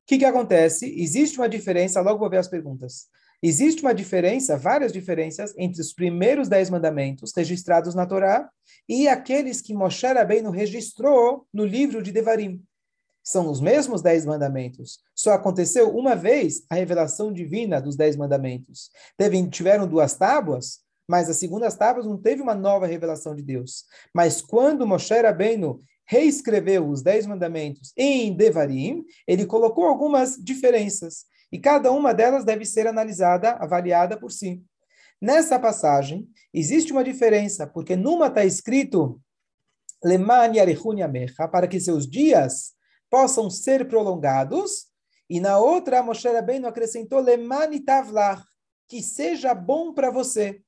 que, 0.05 0.17
que 0.17 0.25
acontece? 0.25 0.93
Existe 0.99 1.37
uma 1.37 1.49
diferença, 1.49 2.01
logo 2.01 2.19
vou 2.19 2.29
ver 2.29 2.37
as 2.37 2.47
perguntas. 2.47 3.07
Existe 3.45 3.81
uma 3.81 3.93
diferença, 3.93 4.55
várias 4.55 4.93
diferenças, 4.93 5.53
entre 5.57 5.81
os 5.81 5.91
primeiros 5.91 6.47
dez 6.47 6.69
mandamentos 6.69 7.33
registrados 7.35 7.93
na 7.93 8.05
Torá 8.05 8.49
e 8.87 9.05
aqueles 9.05 9.59
que 9.59 9.73
Moshe 9.73 10.07
Rabbeinu 10.07 10.49
registrou 10.49 11.45
no 11.53 11.65
livro 11.65 12.01
de 12.01 12.13
Devarim. 12.13 12.63
São 13.21 13.51
os 13.51 13.59
mesmos 13.59 14.01
dez 14.01 14.25
mandamentos. 14.25 14.99
Só 15.13 15.33
aconteceu 15.33 15.93
uma 15.93 16.15
vez 16.15 16.63
a 16.69 16.75
revelação 16.75 17.33
divina 17.33 17.81
dos 17.81 17.97
dez 17.97 18.15
mandamentos. 18.15 18.89
Teve, 19.17 19.45
tiveram 19.49 19.85
duas 19.85 20.15
tábuas, 20.15 20.79
mas 21.05 21.29
as 21.29 21.35
segundas 21.35 21.75
tábuas 21.75 22.05
não 22.05 22.17
teve 22.17 22.41
uma 22.41 22.55
nova 22.55 22.87
revelação 22.87 23.35
de 23.35 23.43
Deus. 23.43 23.83
Mas 24.15 24.41
quando 24.41 24.87
Moshe 24.87 25.21
Rabbeinu 25.21 25.81
reescreveu 26.05 26.87
os 26.87 27.01
dez 27.01 27.25
mandamentos 27.25 27.91
em 27.97 28.33
Devarim, 28.33 29.03
ele 29.27 29.45
colocou 29.45 29.85
algumas 29.85 30.37
diferenças. 30.37 31.25
E 31.53 31.59
cada 31.59 31.91
uma 31.91 32.15
delas 32.15 32.43
deve 32.43 32.65
ser 32.65 32.87
analisada, 32.87 33.51
avaliada 33.51 34.19
por 34.19 34.31
si. 34.31 34.65
Nessa 35.21 35.59
passagem, 35.59 36.27
existe 36.51 36.91
uma 36.91 37.03
diferença, 37.03 37.67
porque 37.67 37.95
numa 37.95 38.25
está 38.25 38.43
escrito 38.43 39.21
para 41.47 41.67
que 41.67 41.79
seus 41.79 42.09
dias 42.09 42.73
possam 43.07 43.51
ser 43.51 43.87
prolongados, 43.87 44.87
e 45.29 45.39
na 45.39 45.59
outra, 45.59 46.01
Moshe 46.01 46.27
Rabbeinu 46.27 46.67
acrescentou 46.67 47.19
Lemani 47.19 47.79
que 48.87 49.03
seja 49.03 49.53
bom 49.53 49.93
para 49.93 50.09
você. 50.09 50.59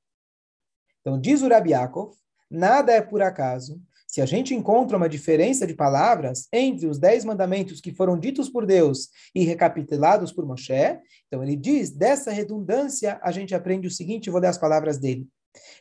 Então, 1.01 1.19
diz 1.19 1.41
o 1.41 1.49
Rabi 1.49 1.71
Yaakov, 1.71 2.15
nada 2.49 2.91
é 2.91 3.01
por 3.01 3.23
acaso, 3.23 3.81
se 4.15 4.21
a 4.21 4.25
gente 4.25 4.55
encontra 4.55 4.95
uma 4.95 5.09
diferença 5.09 5.67
de 5.67 5.73
palavras 5.73 6.47
entre 6.53 6.87
os 6.87 6.97
dez 6.97 7.25
mandamentos 7.25 7.81
que 7.81 7.93
foram 7.93 8.17
ditos 8.17 8.47
por 8.47 8.65
Deus 8.65 9.09
e 9.35 9.43
recapitulados 9.43 10.31
por 10.31 10.45
Moshe, 10.45 10.97
então 11.27 11.43
ele 11.43 11.57
diz, 11.57 11.91
dessa 11.91 12.31
redundância, 12.31 13.19
a 13.21 13.29
gente 13.29 13.53
aprende 13.53 13.89
o 13.89 13.91
seguinte, 13.91 14.29
vou 14.29 14.39
ler 14.39 14.47
as 14.47 14.57
palavras 14.57 14.97
dele. 14.97 15.27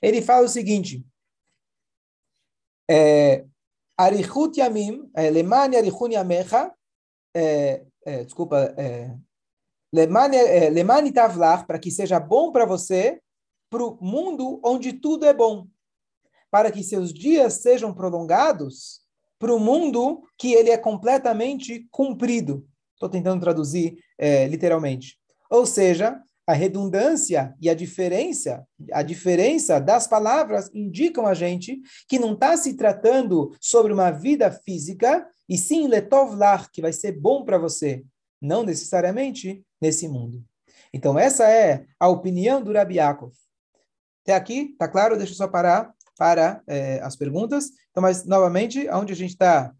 Ele 0.02 0.20
fala 0.20 0.46
o 0.46 0.48
seguinte, 0.48 1.06
é, 2.90 3.44
Arichut 3.96 4.58
Yamim, 4.58 5.08
é, 5.14 5.30
Lemani 5.30 5.76
Arichun 5.76 6.08
Yamecha, 6.08 6.72
é, 7.36 7.84
é, 8.04 8.24
desculpa, 8.24 8.74
Lemani 9.92 11.12
Tavlach, 11.12 11.68
para 11.68 11.78
que 11.78 11.88
seja 11.88 12.18
bom 12.18 12.50
para 12.50 12.66
você, 12.66 13.20
para 13.70 13.84
o 13.84 13.96
mundo 14.02 14.60
onde 14.64 14.92
tudo 14.92 15.24
é 15.24 15.32
bom 15.32 15.68
para 16.54 16.70
que 16.70 16.84
seus 16.84 17.12
dias 17.12 17.54
sejam 17.54 17.92
prolongados 17.92 19.00
para 19.40 19.52
o 19.52 19.58
mundo 19.58 20.22
que 20.38 20.52
ele 20.52 20.70
é 20.70 20.78
completamente 20.78 21.88
cumprido. 21.90 22.64
Estou 22.92 23.08
tentando 23.08 23.40
traduzir 23.40 23.98
é, 24.16 24.46
literalmente. 24.46 25.18
Ou 25.50 25.66
seja, 25.66 26.16
a 26.46 26.52
redundância 26.52 27.52
e 27.60 27.68
a 27.68 27.74
diferença, 27.74 28.64
a 28.92 29.02
diferença 29.02 29.80
das 29.80 30.06
palavras 30.06 30.70
indicam 30.72 31.26
a 31.26 31.34
gente 31.34 31.80
que 32.06 32.20
não 32.20 32.34
está 32.34 32.56
se 32.56 32.74
tratando 32.74 33.52
sobre 33.60 33.92
uma 33.92 34.12
vida 34.12 34.48
física, 34.52 35.26
e 35.48 35.58
sim 35.58 35.88
letovlar, 35.88 36.70
que 36.70 36.80
vai 36.80 36.92
ser 36.92 37.18
bom 37.18 37.44
para 37.44 37.58
você, 37.58 38.04
não 38.40 38.62
necessariamente 38.62 39.60
nesse 39.82 40.06
mundo. 40.06 40.40
Então, 40.92 41.18
essa 41.18 41.50
é 41.50 41.84
a 41.98 42.08
opinião 42.08 42.62
do 42.62 42.72
Rabi 42.72 42.98
Yaakov. 42.98 43.32
Até 44.22 44.36
aqui, 44.36 44.76
tá 44.78 44.86
claro? 44.86 45.16
Deixa 45.16 45.32
eu 45.32 45.36
só 45.36 45.48
parar 45.48 45.92
para 46.16 46.62
é, 46.66 47.00
as 47.00 47.16
perguntas. 47.16 47.70
Então, 47.90 48.02
mas 48.02 48.24
novamente, 48.24 48.88
onde 48.90 49.12
a 49.12 49.16
gente 49.16 49.30
está, 49.30 49.72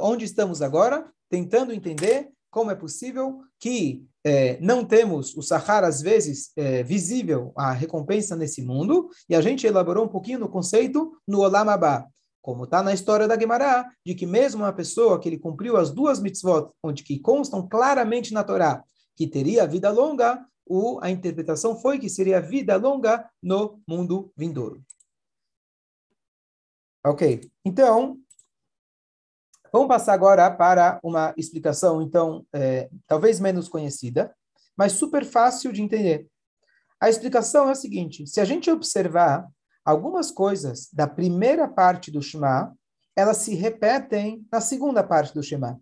onde 0.00 0.24
estamos 0.24 0.62
agora, 0.62 1.06
tentando 1.28 1.72
entender 1.72 2.30
como 2.50 2.70
é 2.70 2.74
possível 2.74 3.40
que 3.58 4.04
é, 4.24 4.58
não 4.60 4.84
temos 4.84 5.36
o 5.36 5.42
Sahara, 5.42 5.86
às 5.86 6.02
vezes, 6.02 6.50
é, 6.56 6.82
visível 6.82 7.52
a 7.56 7.72
recompensa 7.72 8.36
nesse 8.36 8.62
mundo, 8.62 9.08
e 9.28 9.34
a 9.34 9.40
gente 9.40 9.66
elaborou 9.66 10.04
um 10.04 10.08
pouquinho 10.08 10.38
no 10.38 10.48
conceito 10.48 11.12
no 11.26 11.40
Olam 11.40 11.66
como 12.42 12.64
está 12.64 12.82
na 12.82 12.94
história 12.94 13.28
da 13.28 13.38
Gemara, 13.38 13.86
de 14.04 14.14
que 14.14 14.26
mesmo 14.26 14.62
uma 14.62 14.72
pessoa 14.72 15.20
que 15.20 15.28
ele 15.28 15.38
cumpriu 15.38 15.76
as 15.76 15.90
duas 15.90 16.20
mitzvot, 16.20 16.70
onde 16.82 17.02
que 17.02 17.18
constam 17.18 17.68
claramente 17.68 18.32
na 18.32 18.42
Torá, 18.42 18.82
que 19.14 19.26
teria 19.26 19.66
vida 19.66 19.90
longa, 19.90 20.42
o, 20.66 20.98
a 21.02 21.10
interpretação 21.10 21.76
foi 21.78 21.98
que 21.98 22.08
seria 22.08 22.40
vida 22.40 22.76
longa 22.76 23.28
no 23.42 23.80
mundo 23.86 24.32
vindouro. 24.36 24.82
Ok, 27.02 27.50
então, 27.64 28.18
vamos 29.72 29.88
passar 29.88 30.12
agora 30.12 30.50
para 30.50 31.00
uma 31.02 31.32
explicação, 31.34 32.02
então, 32.02 32.46
é, 32.52 32.90
talvez 33.06 33.40
menos 33.40 33.68
conhecida, 33.68 34.34
mas 34.76 34.92
super 34.92 35.24
fácil 35.24 35.72
de 35.72 35.80
entender. 35.80 36.28
A 37.00 37.08
explicação 37.08 37.68
é 37.68 37.72
a 37.72 37.74
seguinte: 37.74 38.26
se 38.26 38.38
a 38.38 38.44
gente 38.44 38.70
observar 38.70 39.48
algumas 39.82 40.30
coisas 40.30 40.90
da 40.92 41.06
primeira 41.06 41.66
parte 41.66 42.10
do 42.10 42.20
Shema, 42.20 42.76
elas 43.16 43.38
se 43.38 43.54
repetem 43.54 44.46
na 44.52 44.60
segunda 44.60 45.02
parte 45.02 45.32
do 45.32 45.42
Shema. 45.42 45.80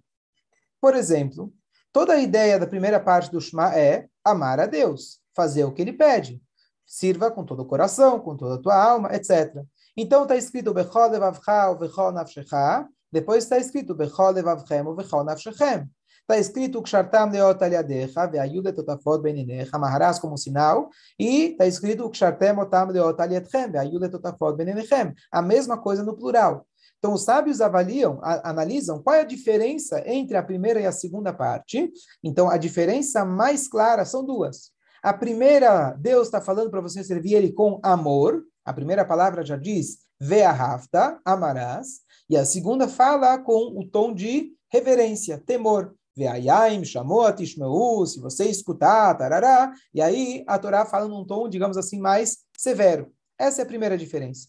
Por 0.81 0.95
exemplo, 0.95 1.53
toda 1.93 2.13
a 2.13 2.21
ideia 2.21 2.61
da 2.61 2.67
primeira 2.67 3.01
parte 3.01 3.29
do 3.33 3.41
Shema 3.41 3.75
é 3.77 4.09
amar 4.25 4.61
a 4.61 4.67
Deus, 4.67 5.21
fazer 5.35 5.65
o 5.65 5.73
que 5.73 5.83
ele 5.83 5.93
pede. 5.93 6.41
Sirva 6.87 7.29
com 7.29 7.45
todo 7.45 7.63
o 7.63 7.67
coração, 7.67 8.21
com 8.21 8.37
toda 8.37 8.55
a 8.55 8.63
tua 8.63 8.81
alma, 8.81 9.13
etc. 9.15 9.67
Então 10.01 10.23
está 10.23 10.37
escrito 10.37 10.73
Bechol 10.73 11.11
levavcha 11.11 11.71
uvechol 11.73 12.13
nafshecha, 12.13 12.87
depois 13.11 13.43
está 13.43 13.59
escrito 13.59 13.97
Bechol 13.97 14.31
levavchem 14.31 14.87
uvechol 14.87 15.25
nafshechem. 15.25 15.91
Está 16.21 16.39
escrito 16.39 16.81
Kshartam 16.81 17.33
leot 17.33 17.61
aliadecha 17.65 18.25
ve'ayuda 18.29 18.73
totafot 18.73 19.21
beninecha, 19.21 19.71
amarrarás 19.73 20.21
como 20.21 20.39
sinal, 20.39 20.89
e 21.19 21.47
está 21.47 21.67
escrito 21.67 22.09
Kshartem 22.11 22.57
otam 22.57 22.91
leot 22.93 23.21
alietchem 23.21 23.73
ve'ayuda 23.73 24.09
totafot 24.09 24.57
beninechem. 24.57 25.13
A 25.33 25.43
mesma 25.43 25.77
coisa 25.77 26.05
no 26.05 26.17
plural. 26.17 26.65
Então, 27.01 27.13
os 27.13 27.25
sábios 27.25 27.61
avaliam, 27.61 28.21
a, 28.23 28.51
analisam 28.51 29.03
qual 29.03 29.17
é 29.17 29.23
a 29.23 29.25
diferença 29.25 30.01
entre 30.07 30.37
a 30.37 30.45
primeira 30.45 30.81
e 30.81 30.87
a 30.87 30.93
segunda 30.93 31.33
parte. 31.33 31.91
Então, 32.23 32.49
a 32.49 32.57
diferença 32.57 33.25
mais 33.25 33.67
clara 33.67 34.05
são 34.05 34.25
duas. 34.25 34.71
A 35.03 35.13
primeira, 35.13 35.91
Deus 35.99 36.29
está 36.29 36.41
falando 36.41 36.71
para 36.71 36.81
você 36.81 37.03
servir 37.03 37.35
Ele 37.35 37.53
com 37.53 37.81
amor, 37.83 38.45
a 38.69 38.73
primeira 38.75 39.03
palavra 39.03 39.43
já 39.43 39.57
diz 39.57 40.01
ve'ahavta, 40.21 41.19
amarás, 41.25 42.01
e 42.29 42.37
a 42.37 42.45
segunda 42.45 42.87
fala 42.87 43.39
com 43.39 43.79
o 43.79 43.89
tom 43.89 44.13
de 44.13 44.53
reverência, 44.71 45.39
temor. 45.39 45.95
Ve'ayim, 46.15 46.85
shamot, 46.85 47.43
ishmeu, 47.43 48.05
se 48.05 48.21
você 48.21 48.45
escutar, 48.45 49.17
tarará, 49.17 49.73
e 49.95 50.03
aí 50.03 50.45
a 50.47 50.59
Torá 50.59 50.85
fala 50.85 51.09
num 51.09 51.25
tom, 51.25 51.49
digamos 51.49 51.79
assim, 51.79 51.99
mais 51.99 52.39
severo. 52.59 53.11
Essa 53.39 53.63
é 53.63 53.65
a 53.65 53.67
primeira 53.67 53.97
diferença. 53.97 54.49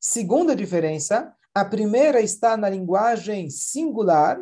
Segunda 0.00 0.56
diferença, 0.56 1.32
a 1.54 1.64
primeira 1.64 2.20
está 2.20 2.56
na 2.56 2.68
linguagem 2.68 3.50
singular 3.50 4.36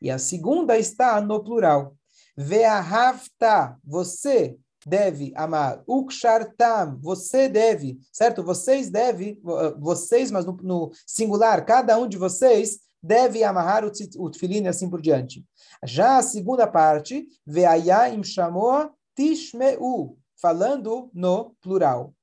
e 0.00 0.08
a 0.08 0.18
segunda 0.18 0.78
está 0.78 1.20
no 1.20 1.42
plural. 1.42 1.96
Ve'ahavta, 2.36 3.76
você 3.82 4.56
deve 4.86 5.32
amar. 5.36 5.82
Ukshartam, 5.86 6.98
você 7.00 7.48
deve, 7.48 7.98
certo? 8.12 8.42
Vocês 8.42 8.90
devem, 8.90 9.40
vocês, 9.78 10.30
mas 10.30 10.44
no, 10.44 10.56
no, 10.62 10.90
singular, 11.06 11.64
cada 11.64 11.96
um 11.98 12.08
de 12.08 12.16
vocês 12.16 12.80
deve 13.02 13.42
amarrar 13.42 13.84
o, 13.84 13.90
o 14.18 14.30
e 14.30 14.68
assim 14.68 14.88
por 14.88 15.00
diante. 15.00 15.44
Já 15.84 16.18
a 16.18 16.22
segunda 16.22 16.66
parte, 16.66 17.26
ve'ayim 17.46 18.22
shamoa 18.22 18.92
tishmeu, 19.16 20.16
falando 20.40 21.10
no 21.12 21.54
plural. 21.60 22.14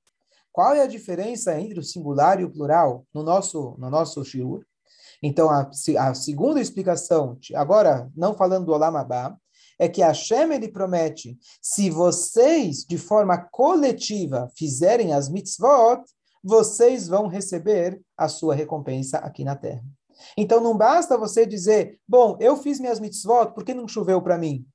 Qual 0.51 0.74
é 0.74 0.82
a 0.82 0.88
diferença 0.88 1.60
entre 1.60 1.80
o 1.80 1.84
singular 1.84 2.39
e 2.39 2.44
o 2.44 2.50
plural 2.50 3.06
no 3.13 3.24
nosso, 3.24 3.75
no 3.78 3.89
nosso 3.89 4.24
shiur? 4.25 4.66
Então, 5.22 5.50
a, 5.50 5.70
a 6.00 6.13
segunda 6.13 6.62
explicação, 6.62 7.38
agora 7.54 8.10
não 8.16 8.34
falando 8.34 8.66
do 8.66 8.72
Olam 8.72 8.94
é 9.80 9.88
que 9.88 10.02
Hashem 10.02 10.52
ele 10.52 10.68
promete, 10.68 11.40
se 11.62 11.90
vocês 11.90 12.86
de 12.86 12.98
forma 12.98 13.38
coletiva 13.38 14.52
fizerem 14.56 15.14
as 15.14 15.30
mitzvot, 15.30 16.04
vocês 16.44 17.08
vão 17.08 17.28
receber 17.28 18.00
a 18.18 18.28
sua 18.28 18.54
recompensa 18.54 19.18
aqui 19.20 19.44
na 19.44 19.56
terra. 19.56 19.84
Então 20.38 20.62
não 20.62 20.78
basta 20.78 21.18
você 21.18 21.46
dizer, 21.46 21.98
bom, 22.08 22.38
eu 22.42 22.58
fiz 22.58 22.80
minhas 22.80 23.00
mitzvot, 23.00 23.54
por 23.54 23.64
que 23.64 23.74
não 23.74 23.88
choveu 23.88 24.22
para 24.22 24.38
mim? 24.38 24.66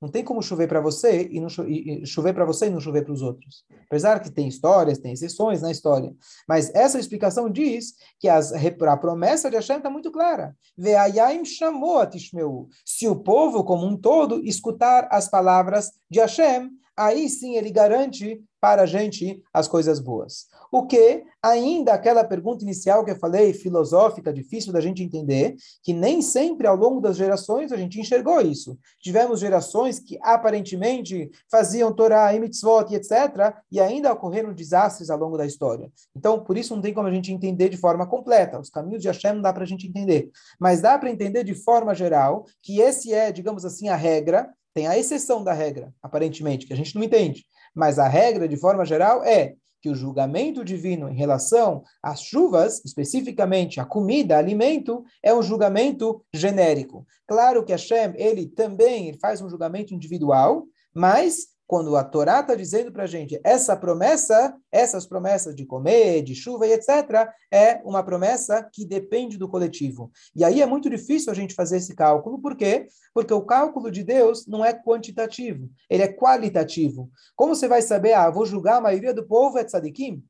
Não 0.00 0.10
tem 0.10 0.22
como 0.22 0.42
chover 0.42 0.68
para 0.68 0.80
você 0.80 1.26
e, 1.30 1.40
não 1.40 1.48
cho 1.48 1.66
e 1.66 2.04
chover 2.06 2.34
para 2.34 2.44
você 2.44 2.66
e 2.66 2.70
não 2.70 2.80
chover 2.80 3.02
para 3.02 3.14
os 3.14 3.22
outros. 3.22 3.64
Apesar 3.86 4.20
que 4.20 4.30
tem 4.30 4.46
histórias, 4.46 4.98
tem 4.98 5.12
exceções 5.12 5.62
na 5.62 5.70
história. 5.70 6.14
Mas 6.46 6.74
essa 6.74 6.98
explicação 6.98 7.48
diz 7.48 7.94
que 8.20 8.28
as, 8.28 8.52
a 8.52 8.96
promessa 8.96 9.48
de 9.48 9.56
Hashem 9.56 9.78
está 9.78 9.88
muito 9.88 10.10
clara. 10.10 10.54
Ve'ayim 10.76 11.44
chamou 11.44 11.98
a 11.98 12.06
Tishmeu. 12.06 12.68
Se 12.84 13.08
o 13.08 13.16
povo 13.16 13.64
como 13.64 13.86
um 13.86 13.96
todo 13.96 14.44
escutar 14.44 15.08
as 15.10 15.28
palavras 15.28 15.90
de 16.10 16.20
Hashem, 16.20 16.70
aí 16.96 17.28
sim 17.28 17.56
ele 17.56 17.70
garante 17.70 18.42
para 18.60 18.82
a 18.82 18.86
gente 18.86 19.42
as 19.52 19.68
coisas 19.68 20.00
boas. 20.00 20.46
O 20.70 20.86
que, 20.86 21.24
ainda 21.42 21.92
aquela 21.92 22.24
pergunta 22.24 22.64
inicial 22.64 23.04
que 23.04 23.10
eu 23.10 23.18
falei, 23.18 23.52
filosófica, 23.52 24.32
difícil 24.32 24.72
da 24.72 24.80
gente 24.80 25.02
entender, 25.02 25.56
que 25.82 25.92
nem 25.92 26.20
sempre 26.20 26.66
ao 26.66 26.76
longo 26.76 27.00
das 27.00 27.16
gerações 27.16 27.72
a 27.72 27.76
gente 27.76 28.00
enxergou 28.00 28.40
isso. 28.40 28.78
Tivemos 29.00 29.40
gerações 29.40 29.98
que 29.98 30.18
aparentemente 30.22 31.30
faziam 31.50 31.92
Torá 31.92 32.34
e 32.34 32.40
mitzvot 32.40 32.92
e 32.92 32.96
etc., 32.96 33.54
e 33.70 33.80
ainda 33.80 34.12
ocorreram 34.12 34.52
desastres 34.52 35.10
ao 35.10 35.18
longo 35.18 35.36
da 35.36 35.46
história. 35.46 35.90
Então, 36.14 36.42
por 36.42 36.56
isso 36.56 36.74
não 36.74 36.82
tem 36.82 36.94
como 36.94 37.08
a 37.08 37.12
gente 37.12 37.32
entender 37.32 37.68
de 37.68 37.76
forma 37.76 38.06
completa. 38.06 38.58
Os 38.58 38.70
caminhos 38.70 39.02
de 39.02 39.08
Hashem 39.08 39.34
não 39.34 39.42
dá 39.42 39.52
para 39.52 39.64
a 39.64 39.66
gente 39.66 39.86
entender. 39.86 40.30
Mas 40.58 40.80
dá 40.80 40.98
para 40.98 41.10
entender 41.10 41.44
de 41.44 41.54
forma 41.54 41.94
geral 41.94 42.44
que 42.62 42.80
esse 42.80 43.12
é, 43.12 43.30
digamos 43.30 43.64
assim, 43.64 43.88
a 43.88 43.96
regra, 43.96 44.48
tem 44.74 44.86
a 44.86 44.98
exceção 44.98 45.42
da 45.42 45.54
regra, 45.54 45.90
aparentemente, 46.02 46.66
que 46.66 46.72
a 46.72 46.76
gente 46.76 46.94
não 46.94 47.02
entende. 47.02 47.46
Mas 47.74 47.98
a 47.98 48.06
regra, 48.06 48.46
de 48.46 48.58
forma 48.58 48.84
geral, 48.84 49.24
é 49.24 49.54
que 49.86 49.90
o 49.90 49.94
julgamento 49.94 50.64
divino 50.64 51.08
em 51.08 51.14
relação 51.14 51.84
às 52.02 52.20
chuvas, 52.20 52.84
especificamente 52.84 53.78
a 53.78 53.84
comida, 53.84 54.36
alimento, 54.36 55.04
é 55.22 55.32
um 55.32 55.40
julgamento 55.40 56.24
genérico. 56.34 57.06
Claro 57.24 57.64
que 57.64 57.70
Hashem, 57.70 58.12
ele 58.16 58.48
também 58.48 59.06
ele 59.06 59.18
faz 59.18 59.40
um 59.40 59.48
julgamento 59.48 59.94
individual, 59.94 60.66
mas 60.92 61.46
quando 61.66 61.96
a 61.96 62.04
Torá 62.04 62.40
está 62.40 62.54
dizendo 62.54 62.92
para 62.92 63.04
a 63.04 63.06
gente 63.06 63.40
essa 63.42 63.76
promessa, 63.76 64.56
essas 64.70 65.06
promessas 65.06 65.54
de 65.54 65.66
comer, 65.66 66.22
de 66.22 66.34
chuva 66.34 66.66
e 66.66 66.72
etc., 66.72 67.28
é 67.50 67.80
uma 67.84 68.02
promessa 68.02 68.62
que 68.72 68.84
depende 68.84 69.36
do 69.36 69.48
coletivo. 69.48 70.10
E 70.34 70.44
aí 70.44 70.62
é 70.62 70.66
muito 70.66 70.88
difícil 70.88 71.32
a 71.32 71.34
gente 71.34 71.54
fazer 71.54 71.78
esse 71.78 71.94
cálculo, 71.94 72.38
por 72.38 72.56
quê? 72.56 72.86
Porque 73.12 73.34
o 73.34 73.42
cálculo 73.42 73.90
de 73.90 74.04
Deus 74.04 74.46
não 74.46 74.64
é 74.64 74.72
quantitativo, 74.72 75.68
ele 75.90 76.02
é 76.02 76.12
qualitativo. 76.12 77.10
Como 77.34 77.54
você 77.54 77.66
vai 77.66 77.82
saber, 77.82 78.12
ah, 78.12 78.30
vou 78.30 78.46
julgar 78.46 78.76
a 78.76 78.80
maioria 78.80 79.12
do 79.12 79.26
povo 79.26 79.58
é 79.58 79.64
tzadikim? 79.64 80.22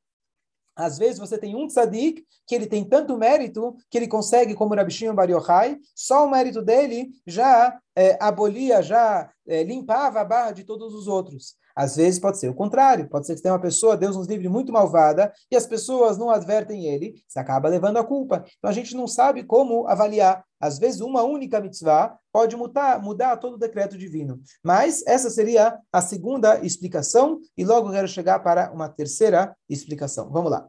Às 0.77 0.99
vezes 0.99 1.19
você 1.19 1.39
tem 1.39 1.57
um 1.57 1.67
tzadik 1.67 2.23
que 2.47 2.55
ele 2.55 2.67
tem 2.67 2.85
tanto 2.85 3.17
mérito 3.17 3.75
que 3.91 3.97
ele 3.97 4.07
consegue, 4.07 4.55
como 4.55 4.75
Rabi 4.75 4.93
Shimon 4.93 5.15
Bar 5.15 5.31
Yochai, 5.31 5.79
só 5.95 6.27
o 6.27 6.31
mérito 6.31 6.63
dele 6.63 7.09
já 7.27 7.81
é, 7.97 8.23
abolia, 8.23 8.83
já 8.83 9.33
é, 9.49 9.63
limpava 9.63 10.21
a 10.21 10.25
barra 10.25 10.53
de 10.53 10.65
todos 10.65 10.95
os 10.95 11.09
outros. 11.09 11.57
Às 11.77 11.97
vezes 11.97 12.19
pode 12.19 12.39
ser 12.39 12.49
o 12.49 12.55
contrário, 12.55 13.07
pode 13.07 13.27
ser 13.27 13.35
que 13.37 13.43
tem 13.43 13.53
uma 13.53 13.61
pessoa, 13.61 13.99
Deus 13.99 14.17
nos 14.17 14.27
livre, 14.27 14.49
muito 14.49 14.73
malvada, 14.73 15.31
e 15.51 15.57
as 15.57 15.67
pessoas 15.67 16.17
não 16.17 16.31
advertem 16.31 16.87
ele, 16.87 17.23
se 17.29 17.39
acaba 17.39 17.69
levando 17.69 17.99
a 17.99 18.05
culpa. 18.05 18.47
Então 18.57 18.71
a 18.71 18.73
gente 18.73 18.97
não 18.97 19.07
sabe 19.07 19.45
como 19.45 19.87
avaliar. 19.87 20.43
Às 20.59 20.79
vezes 20.79 21.03
uma 21.03 21.23
única 21.23 21.61
mitzvah 21.61 22.19
pode 22.33 22.57
mudar, 22.57 23.03
mudar 23.03 23.37
todo 23.37 23.55
o 23.55 23.59
decreto 23.59 23.99
divino. 23.99 24.41
Mas 24.65 25.07
essa 25.07 25.29
seria 25.29 25.79
a 25.93 26.01
segunda 26.01 26.65
explicação, 26.65 27.41
e 27.55 27.63
logo 27.63 27.93
quero 27.93 28.09
chegar 28.09 28.39
para 28.39 28.73
uma 28.73 28.89
terceira 28.89 29.55
explicação. 29.69 30.31
Vamos 30.31 30.51
lá. 30.51 30.67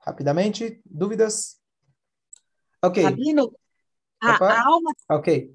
Rapidamente, 0.00 0.80
dúvidas? 0.84 1.60
Ok. 2.82 3.02
Rabino, 3.04 3.52
a, 4.20 4.44
a 4.44 4.66
alma... 4.66 4.90
Ok. 5.08 5.54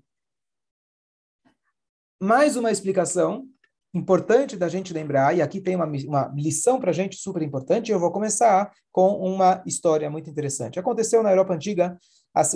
Mais 2.21 2.55
uma 2.55 2.71
explicação 2.71 3.49
importante 3.93 4.57
da 4.57 4.67
gente 4.67 4.91
lembrar, 4.91 5.37
e 5.37 5.41
aqui 5.41 5.61
tem 5.61 5.75
uma, 5.75 5.85
uma 5.85 6.33
lição 6.35 6.79
para 6.79 6.89
a 6.89 6.93
gente 6.93 7.15
super 7.15 7.41
importante, 7.41 7.91
eu 7.91 7.99
vou 7.99 8.11
começar 8.11 8.71
com 8.91 9.09
uma 9.17 9.63
história 9.65 10.09
muito 10.09 10.29
interessante. 10.29 10.79
Aconteceu 10.79 11.21
na 11.21 11.31
Europa 11.31 11.53
Antiga 11.53 11.97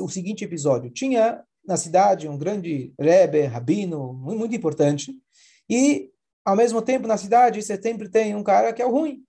o 0.02 0.10
seguinte 0.10 0.44
episódio. 0.44 0.90
Tinha 0.90 1.44
na 1.66 1.78
cidade 1.78 2.28
um 2.28 2.38
grande 2.38 2.94
rebe, 3.00 3.42
rabino, 3.44 4.14
muito, 4.14 4.40
muito 4.40 4.56
importante, 4.56 5.14
e 5.70 6.10
ao 6.44 6.56
mesmo 6.56 6.82
tempo 6.82 7.08
na 7.08 7.18
cidade 7.18 7.62
você 7.62 7.80
sempre 7.80 8.10
tem 8.10 8.36
um 8.36 8.44
cara 8.44 8.74
que 8.74 8.82
é 8.82 8.86
o 8.86 8.92
ruim. 8.92 9.22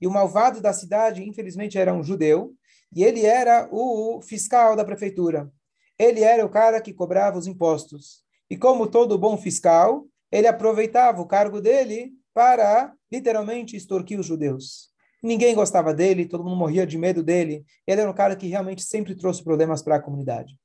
E 0.00 0.06
o 0.06 0.10
malvado 0.10 0.62
da 0.62 0.72
cidade, 0.72 1.22
infelizmente, 1.22 1.76
era 1.76 1.92
um 1.92 2.02
judeu, 2.02 2.54
e 2.94 3.04
ele 3.04 3.26
era 3.26 3.68
o 3.70 4.22
fiscal 4.22 4.74
da 4.74 4.84
prefeitura. 4.84 5.52
Ele 5.98 6.22
era 6.22 6.44
o 6.46 6.48
cara 6.48 6.80
que 6.80 6.94
cobrava 6.94 7.36
os 7.36 7.46
impostos. 7.46 8.22
E 8.48 8.56
como 8.56 8.86
todo 8.86 9.18
bom 9.18 9.36
fiscal, 9.36 10.06
ele 10.30 10.46
aproveitava 10.46 11.20
o 11.20 11.26
cargo 11.26 11.60
dele 11.60 12.12
para, 12.32 12.94
literalmente, 13.10 13.76
extorquir 13.76 14.18
os 14.18 14.26
judeus. 14.26 14.90
Ninguém 15.22 15.54
gostava 15.54 15.92
dele, 15.92 16.26
todo 16.26 16.44
mundo 16.44 16.56
morria 16.56 16.86
de 16.86 16.96
medo 16.96 17.22
dele. 17.22 17.64
Ele 17.86 18.00
era 18.00 18.10
um 18.10 18.14
cara 18.14 18.36
que 18.36 18.46
realmente 18.46 18.82
sempre 18.82 19.14
trouxe 19.14 19.44
problemas 19.44 19.82
para 19.82 19.96
a 19.96 20.02
comunidade. 20.02 20.58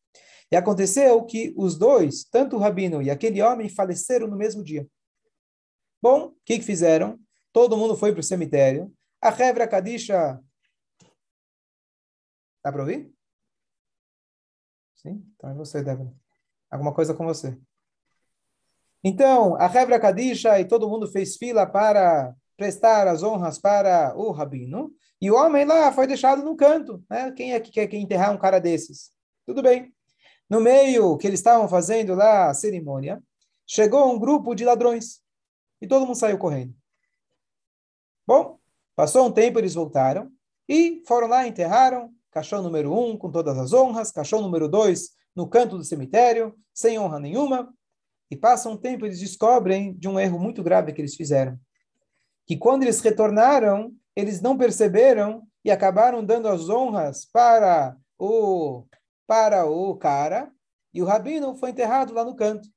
E 0.52 0.56
aconteceu 0.56 1.24
que 1.26 1.54
os 1.58 1.78
dois, 1.78 2.24
tanto 2.24 2.56
o 2.56 2.60
rabino 2.60 3.02
e 3.02 3.10
aquele 3.10 3.42
homem, 3.42 3.68
faleceram 3.68 4.28
no 4.28 4.38
mesmo 4.38 4.64
dia. 4.64 4.88
Bom, 6.02 6.28
o 6.28 6.36
que, 6.46 6.60
que 6.60 6.64
fizeram? 6.64 7.20
Todo 7.52 7.76
mundo 7.76 7.98
foi 7.98 8.12
para 8.12 8.20
o 8.20 8.24
cemitério. 8.24 8.94
A 9.22 9.30
Revra 9.30 9.68
Kadisha. 9.68 10.40
Dá 12.64 12.72
para 12.72 12.82
ouvir? 12.82 13.12
Sim? 14.96 15.26
Então 15.36 15.50
é 15.50 15.54
você, 15.54 15.84
Débora. 15.84 16.14
Alguma 16.70 16.94
coisa 16.94 17.14
com 17.14 17.26
você. 17.26 17.60
Então, 19.08 19.56
a 19.58 19.66
Hebra 19.66 20.00
Kadisha 20.00 20.60
e 20.60 20.66
todo 20.66 20.90
mundo 20.90 21.08
fez 21.08 21.38
fila 21.38 21.64
para 21.68 22.34
prestar 22.58 23.08
as 23.08 23.22
honras 23.22 23.60
para 23.60 24.18
o 24.18 24.32
rabino, 24.32 24.92
e 25.22 25.30
o 25.30 25.36
homem 25.36 25.64
lá 25.64 25.92
foi 25.92 26.08
deixado 26.08 26.42
no 26.42 26.56
canto. 26.56 27.04
Né? 27.08 27.32
Quem 27.34 27.54
é 27.54 27.60
que 27.60 27.70
quer 27.70 27.94
enterrar 27.94 28.34
um 28.34 28.38
cara 28.40 28.60
desses? 28.60 29.12
Tudo 29.46 29.62
bem. 29.62 29.94
No 30.50 30.60
meio 30.60 31.18
que 31.18 31.28
eles 31.28 31.40
estavam 31.40 31.68
fazendo 31.68 32.16
lá 32.16 32.50
a 32.50 32.54
cerimônia, 32.56 33.22
chegou 33.68 34.12
um 34.12 34.18
grupo 34.18 34.56
de 34.56 34.66
ladrões 34.66 35.22
e 35.80 35.86
todo 35.86 36.08
mundo 36.08 36.18
saiu 36.18 36.40
correndo. 36.40 36.74
Bom, 38.26 38.58
passou 38.96 39.28
um 39.28 39.32
tempo, 39.32 39.60
eles 39.60 39.76
voltaram 39.76 40.32
e 40.68 41.04
foram 41.06 41.28
lá, 41.28 41.48
enterraram 41.48 42.12
caixão 42.32 42.64
número 42.64 42.92
um 42.92 43.16
com 43.16 43.30
todas 43.30 43.56
as 43.60 43.72
honras, 43.72 44.12
caixão 44.12 44.42
número 44.42 44.68
dois 44.68 45.12
no 45.36 45.48
canto 45.48 45.78
do 45.78 45.84
cemitério, 45.84 46.56
sem 46.74 46.98
honra 46.98 47.20
nenhuma. 47.20 47.72
E 48.30 48.36
passa 48.36 48.70
um 48.70 48.78
tempo, 48.78 49.06
eles 49.06 49.20
descobrem 49.20 49.94
de 49.94 50.08
um 50.08 50.20
erro 50.20 50.40
muito 50.40 50.64
grave 50.64 50.94
que 50.94 51.02
eles 51.02 51.16
fizeram. 51.16 51.60
Que 52.46 52.58
quando 52.58 52.84
eles 52.84 53.00
retornaram, 53.02 53.94
eles 54.16 54.42
não 54.42 54.58
perceberam 54.58 55.44
e 55.64 55.72
acabaram 55.72 56.24
dando 56.24 56.48
as 56.48 56.70
honras 56.70 57.26
para 57.26 57.96
o 58.18 58.84
para 59.28 59.66
o 59.66 59.96
cara, 59.96 60.52
e 60.94 61.02
o 61.02 61.06
rabino 61.06 61.56
foi 61.56 61.72
enterrado 61.72 62.14
lá 62.14 62.24
no 62.24 62.36
canto. 62.36 62.70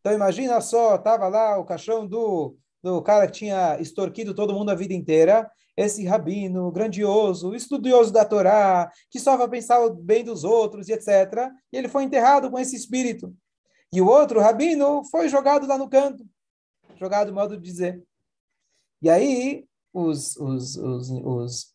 Então 0.00 0.12
imagina 0.12 0.60
só, 0.60 0.96
estava 0.96 1.28
lá 1.28 1.58
o 1.58 1.64
caixão 1.64 2.06
do, 2.06 2.56
do 2.82 3.00
cara 3.02 3.26
que 3.26 3.34
tinha 3.34 3.78
extorquido 3.78 4.34
todo 4.34 4.54
mundo 4.54 4.70
a 4.70 4.74
vida 4.74 4.94
inteira, 4.94 5.48
esse 5.76 6.04
rabino 6.04 6.70
grandioso, 6.72 7.54
estudioso 7.54 8.12
da 8.12 8.24
Torá, 8.24 8.90
que 9.10 9.20
só 9.20 9.36
vai 9.36 9.48
pensar 9.48 9.80
o 9.80 9.94
bem 9.94 10.24
dos 10.24 10.44
outros 10.44 10.88
e 10.88 10.92
etc. 10.92 11.50
E 11.72 11.76
ele 11.76 11.88
foi 11.88 12.04
enterrado 12.04 12.50
com 12.50 12.58
esse 12.58 12.74
espírito. 12.74 13.34
E 13.92 14.00
o 14.00 14.06
outro 14.06 14.40
rabino 14.40 15.04
foi 15.10 15.28
jogado 15.28 15.66
lá 15.66 15.76
no 15.76 15.88
canto. 15.88 16.24
Jogado, 16.98 17.32
modo 17.32 17.56
de 17.56 17.62
dizer. 17.62 18.02
E 19.02 19.10
aí, 19.10 19.66
os, 19.92 20.36
os, 20.36 20.76
os, 20.76 21.10
os 21.10 21.72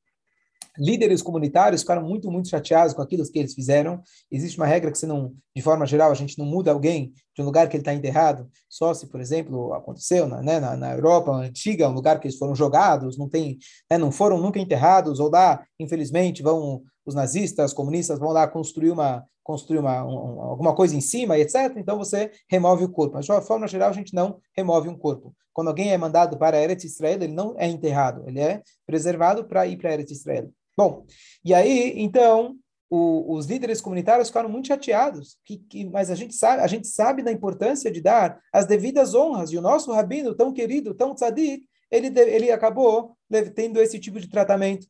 líderes 0.78 1.22
comunitários 1.22 1.82
ficaram 1.82 2.04
muito, 2.04 2.32
muito 2.32 2.50
chateados 2.50 2.94
com 2.94 3.02
aquilo 3.02 3.24
que 3.30 3.40
eles 3.40 3.54
fizeram. 3.54 4.02
Existe 4.32 4.58
uma 4.58 4.66
regra 4.66 4.92
que 4.92 4.98
você 4.98 5.08
não, 5.08 5.34
de 5.56 5.62
forma 5.62 5.86
geral, 5.86 6.12
a 6.12 6.16
gente 6.16 6.38
não 6.38 6.46
muda 6.46 6.72
alguém 6.72 7.14
de 7.36 7.42
um 7.42 7.46
lugar 7.46 7.68
que 7.68 7.76
ele 7.76 7.82
está 7.82 7.94
enterrado, 7.94 8.50
só 8.70 8.94
se, 8.94 9.08
por 9.08 9.20
exemplo, 9.20 9.74
aconteceu 9.74 10.28
na, 10.28 10.42
né, 10.42 10.60
na, 10.60 10.76
na, 10.76 10.94
Europa 10.94 11.32
antiga, 11.32 11.90
um 11.90 11.94
lugar 11.94 12.20
que 12.20 12.28
eles 12.28 12.38
foram 12.38 12.56
jogados, 12.56 13.18
não 13.18 13.28
tem, 13.28 13.58
né, 13.90 13.98
não 13.98 14.12
foram 14.12 14.40
nunca 14.40 14.60
enterrados, 14.60 15.20
ou 15.20 15.30
lá, 15.30 15.66
infelizmente, 15.80 16.44
vão 16.44 16.84
os 17.06 17.16
nazistas, 17.16 17.72
os 17.72 17.74
comunistas 17.74 18.20
vão 18.20 18.32
lá 18.32 18.48
construir 18.48 18.92
uma 18.92 19.24
construir 19.48 19.80
uma, 19.80 20.04
um, 20.04 20.42
alguma 20.42 20.76
coisa 20.76 20.94
em 20.94 21.00
cima, 21.00 21.40
etc. 21.40 21.78
Então 21.78 21.98
você 21.98 22.30
remove 22.50 22.84
o 22.84 22.90
corpo. 22.90 23.16
Mas 23.16 23.26
de 23.26 23.48
forma 23.48 23.66
geral, 23.66 23.90
a 23.90 23.94
gente 23.94 24.14
não 24.14 24.42
remove 24.54 24.90
um 24.90 24.98
corpo. 24.98 25.34
Quando 25.54 25.70
alguém 25.70 25.94
é 25.94 25.98
mandado 25.98 26.38
para 26.38 26.62
Eretz 26.62 26.84
Israel, 26.84 27.24
ele 27.24 27.34
não 27.34 27.56
é 27.58 27.66
enterrado, 27.66 28.28
ele 28.28 28.42
é 28.42 28.62
preservado 28.86 29.46
para 29.46 29.66
ir 29.66 29.78
para 29.78 29.94
Eretz 29.94 30.12
Israel. 30.12 30.52
Bom, 30.78 31.06
e 31.46 31.54
aí, 31.54 31.94
então, 31.96 32.58
o, 32.90 33.34
os 33.36 33.46
líderes 33.46 33.80
comunitários 33.80 34.28
ficaram 34.28 34.50
muito 34.50 34.68
chateados, 34.68 35.38
que, 35.46 35.58
que, 35.58 35.86
mas 35.86 36.12
a 36.12 36.16
gente, 36.16 36.36
sabe, 36.36 36.62
a 36.62 36.68
gente 36.68 36.86
sabe 36.86 37.24
da 37.24 37.32
importância 37.32 37.90
de 37.90 38.02
dar 38.02 38.38
as 38.52 38.66
devidas 38.66 39.16
honras, 39.16 39.50
e 39.52 39.58
o 39.58 39.62
nosso 39.62 39.94
rabino, 39.94 40.36
tão 40.36 40.52
querido, 40.52 40.94
tão 40.94 41.16
tzadik, 41.16 41.64
ele, 41.90 42.08
ele 42.20 42.52
acabou 42.52 43.18
tendo 43.56 43.80
esse 43.80 43.98
tipo 43.98 44.20
de 44.20 44.30
tratamento. 44.30 44.86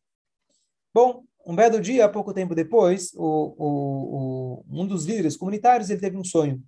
Bom, 0.92 1.24
um 1.48 1.56
belo 1.56 1.80
dia, 1.80 2.10
pouco 2.10 2.34
tempo 2.34 2.54
depois, 2.54 3.14
o, 3.16 3.56
o, 3.58 4.66
o, 4.68 4.82
um 4.82 4.86
dos 4.86 5.06
líderes 5.06 5.38
comunitários 5.38 5.90
ele 5.90 6.02
teve 6.02 6.18
um 6.18 6.24
sonho. 6.24 6.62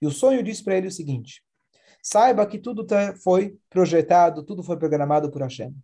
E 0.00 0.06
o 0.06 0.10
sonho 0.10 0.40
disse 0.40 0.62
para 0.62 0.76
ele 0.76 0.86
o 0.86 0.92
seguinte: 0.92 1.42
saiba 2.00 2.46
que 2.46 2.56
tudo 2.56 2.86
tá, 2.86 3.12
foi 3.16 3.58
projetado, 3.68 4.44
tudo 4.44 4.62
foi 4.62 4.76
programado 4.76 5.32
por 5.32 5.42
Hashem. 5.42 5.74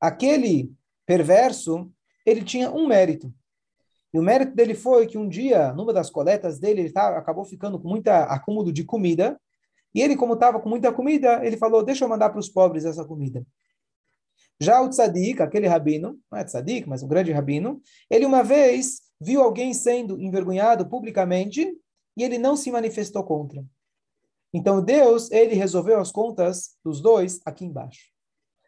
Aquele 0.00 0.72
perverso, 1.06 1.88
ele 2.26 2.42
tinha 2.42 2.68
um 2.68 2.88
mérito. 2.88 3.32
E 4.12 4.18
o 4.18 4.22
mérito 4.22 4.56
dele 4.56 4.74
foi 4.74 5.06
que 5.06 5.16
um 5.16 5.28
dia, 5.28 5.72
numa 5.72 5.92
das 5.92 6.10
coletas 6.10 6.58
dele, 6.58 6.80
ele 6.80 6.92
tava, 6.92 7.16
acabou 7.16 7.44
ficando 7.44 7.78
com 7.78 7.88
muita 7.88 8.24
acúmulo 8.24 8.72
de 8.72 8.82
comida. 8.82 9.40
E 9.94 10.02
ele, 10.02 10.16
como 10.16 10.34
estava 10.34 10.58
com 10.58 10.68
muita 10.68 10.92
comida, 10.92 11.46
ele 11.46 11.56
falou: 11.56 11.84
Deixa 11.84 12.04
eu 12.04 12.08
mandar 12.08 12.30
para 12.30 12.40
os 12.40 12.48
pobres 12.48 12.84
essa 12.84 13.04
comida. 13.04 13.46
Já 14.62 14.80
o 14.80 14.88
tzadik, 14.88 15.42
aquele 15.42 15.66
rabino, 15.66 16.16
não 16.30 16.38
é 16.38 16.44
tzadik, 16.44 16.88
mas 16.88 17.02
um 17.02 17.08
grande 17.08 17.32
rabino, 17.32 17.82
ele 18.08 18.24
uma 18.24 18.44
vez 18.44 19.00
viu 19.20 19.42
alguém 19.42 19.74
sendo 19.74 20.20
envergonhado 20.20 20.88
publicamente 20.88 21.76
e 22.16 22.22
ele 22.22 22.38
não 22.38 22.54
se 22.54 22.70
manifestou 22.70 23.24
contra. 23.24 23.64
Então 24.54 24.80
Deus, 24.80 25.32
ele 25.32 25.56
resolveu 25.56 25.98
as 25.98 26.12
contas 26.12 26.76
dos 26.84 27.00
dois 27.00 27.40
aqui 27.44 27.64
embaixo. 27.64 28.12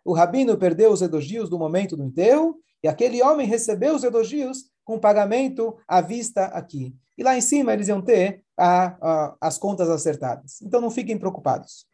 O 0.05 0.13
rabino 0.13 0.59
perdeu 0.59 0.91
os 0.91 1.01
elogios 1.01 1.49
do 1.49 1.61
momento 1.61 1.97
do 1.97 2.03
enterro 2.03 2.59
e 2.83 2.89
aquele 2.89 3.23
homem 3.23 3.47
recebeu 3.47 3.95
os 3.95 4.03
elogios 4.03 4.65
com 4.83 4.99
pagamento 4.99 5.77
à 5.87 6.01
vista 6.01 6.47
aqui. 6.47 6.93
E 7.17 7.23
lá 7.23 7.37
em 7.37 7.41
cima 7.41 7.73
eles 7.73 7.87
iam 7.87 8.03
ter 8.03 8.43
a, 8.57 8.87
a, 9.01 9.37
as 9.41 9.59
contas 9.59 9.89
acertadas. 9.89 10.61
Então 10.61 10.81
não 10.81 10.91
fiquem 10.91 11.17
preocupados. 11.17 11.87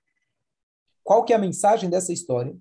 Qual 1.05 1.23
que 1.23 1.35
é 1.35 1.37
a 1.37 1.39
mensagem 1.39 1.91
dessa 1.91 2.15
história? 2.15 2.57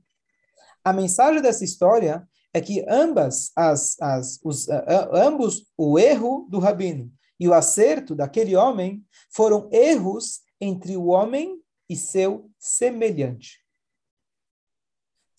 A 0.84 0.94
mensagem 0.94 1.42
dessa 1.42 1.64
história 1.64 2.28
é 2.54 2.62
que 2.62 2.86
ambas 2.90 3.52
as, 3.56 3.96
as 4.02 4.40
os, 4.44 4.68
ambos 5.14 5.68
o 5.78 6.00
erro 6.00 6.48
do 6.50 6.60
rabino 6.60 7.12
e 7.40 7.48
o 7.48 7.54
acerto 7.54 8.16
daquele 8.16 8.56
homem 8.56 9.04
foram 9.30 9.70
erros 9.72 10.42
entre 10.60 10.98
o 10.98 11.08
homem 11.08 11.62
e 11.90 11.96
seu 11.96 12.50
semelhante 12.58 13.60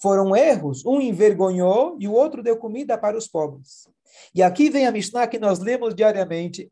foram 0.01 0.35
erros. 0.35 0.85
Um 0.85 1.01
envergonhou 1.01 1.97
e 2.01 2.09
o 2.09 2.13
outro 2.13 2.43
deu 2.43 2.57
comida 2.57 2.97
para 2.99 3.17
os 3.17 3.29
pobres. 3.29 3.87
E 4.35 4.43
aqui 4.43 4.71
vem 4.71 4.87
a 4.87 4.91
Mishnah 4.91 5.29
que 5.29 5.39
nós 5.39 5.61
lemos 5.61 5.95
diariamente. 5.95 6.67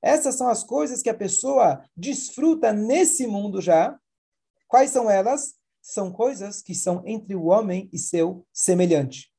Essas 0.00 0.34
são 0.36 0.48
as 0.48 0.62
coisas 0.62 1.02
que 1.02 1.10
a 1.10 1.14
pessoa 1.14 1.82
desfruta 1.96 2.72
nesse 2.72 3.26
mundo 3.26 3.60
já. 3.60 3.98
Quais 4.68 4.90
são 4.90 5.10
elas? 5.10 5.54
São 5.80 6.12
coisas 6.12 6.60
que 6.60 6.74
são 6.74 7.02
entre 7.06 7.34
o 7.34 7.46
homem 7.46 7.88
e 7.92 7.98
seu 7.98 8.46
semelhante. 8.52 9.32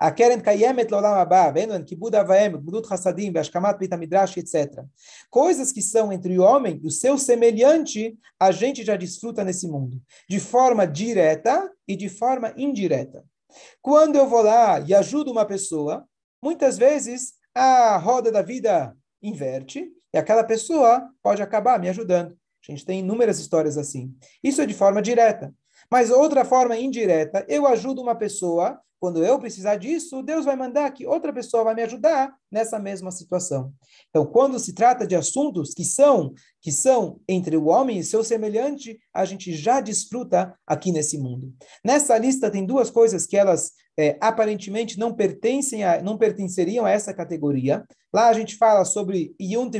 A 0.00 0.10
Keren 0.10 0.40
Kayemet 0.40 0.90
Lolam 0.90 1.12
Abba, 1.12 1.52
que 1.86 1.94
Buda 1.94 2.24
Vaem, 2.24 2.56
Budut 2.56 2.90
Hassadim, 2.90 3.36
Ashkamat 3.36 3.78
Bita 3.78 3.98
Midrash, 3.98 4.38
etc. 4.38 4.82
Coisas 5.28 5.70
que 5.70 5.82
são 5.82 6.10
entre 6.10 6.38
o 6.38 6.42
homem 6.42 6.80
e 6.82 6.86
o 6.86 6.90
seu 6.90 7.18
semelhante, 7.18 8.18
a 8.40 8.50
gente 8.50 8.82
já 8.82 8.96
desfruta 8.96 9.44
nesse 9.44 9.68
mundo, 9.68 10.00
de 10.26 10.40
forma 10.40 10.86
direta 10.86 11.70
e 11.86 11.94
de 11.94 12.08
forma 12.08 12.54
indireta. 12.56 13.22
Quando 13.82 14.16
eu 14.16 14.26
vou 14.26 14.40
lá 14.40 14.80
e 14.80 14.94
ajudo 14.94 15.30
uma 15.30 15.44
pessoa, 15.44 16.08
muitas 16.42 16.78
vezes 16.78 17.34
a 17.54 17.98
roda 17.98 18.32
da 18.32 18.40
vida 18.40 18.96
inverte 19.22 19.92
e 20.14 20.16
aquela 20.16 20.44
pessoa 20.44 21.10
pode 21.22 21.42
acabar 21.42 21.78
me 21.78 21.90
ajudando. 21.90 22.39
Gente 22.70 22.86
tem 22.86 23.00
inúmeras 23.00 23.38
histórias 23.38 23.76
assim. 23.76 24.14
Isso 24.42 24.62
é 24.62 24.66
de 24.66 24.74
forma 24.74 25.02
direta. 25.02 25.52
Mas 25.90 26.10
outra 26.10 26.44
forma 26.44 26.76
indireta, 26.76 27.44
eu 27.48 27.66
ajudo 27.66 28.00
uma 28.00 28.14
pessoa 28.14 28.80
quando 29.00 29.24
eu 29.24 29.38
precisar 29.38 29.76
disso, 29.76 30.22
Deus 30.22 30.44
vai 30.44 30.54
mandar 30.54 30.90
que 30.90 31.06
outra 31.06 31.32
pessoa 31.32 31.64
vai 31.64 31.74
me 31.74 31.82
ajudar 31.82 32.32
nessa 32.52 32.78
mesma 32.78 33.10
situação. 33.10 33.72
Então, 34.10 34.26
quando 34.26 34.58
se 34.58 34.74
trata 34.74 35.06
de 35.06 35.16
assuntos 35.16 35.72
que 35.72 35.84
são 35.84 36.34
que 36.60 36.70
são 36.70 37.18
entre 37.26 37.56
o 37.56 37.68
homem 37.68 37.98
e 37.98 38.04
seu 38.04 38.22
semelhante, 38.22 39.00
a 39.14 39.24
gente 39.24 39.54
já 39.54 39.80
desfruta 39.80 40.54
aqui 40.66 40.92
nesse 40.92 41.16
mundo. 41.16 41.54
Nessa 41.82 42.18
lista 42.18 42.50
tem 42.50 42.66
duas 42.66 42.90
coisas 42.90 43.26
que 43.26 43.38
elas 43.38 43.72
é, 43.98 44.18
aparentemente 44.20 44.98
não 44.98 45.14
pertencem 45.14 45.82
a, 45.82 46.02
não 46.02 46.18
pertenceriam 46.18 46.84
a 46.84 46.90
essa 46.90 47.14
categoria. 47.14 47.82
Lá 48.12 48.28
a 48.28 48.34
gente 48.34 48.56
fala 48.56 48.84
sobre 48.84 49.34
Yom 49.40 49.70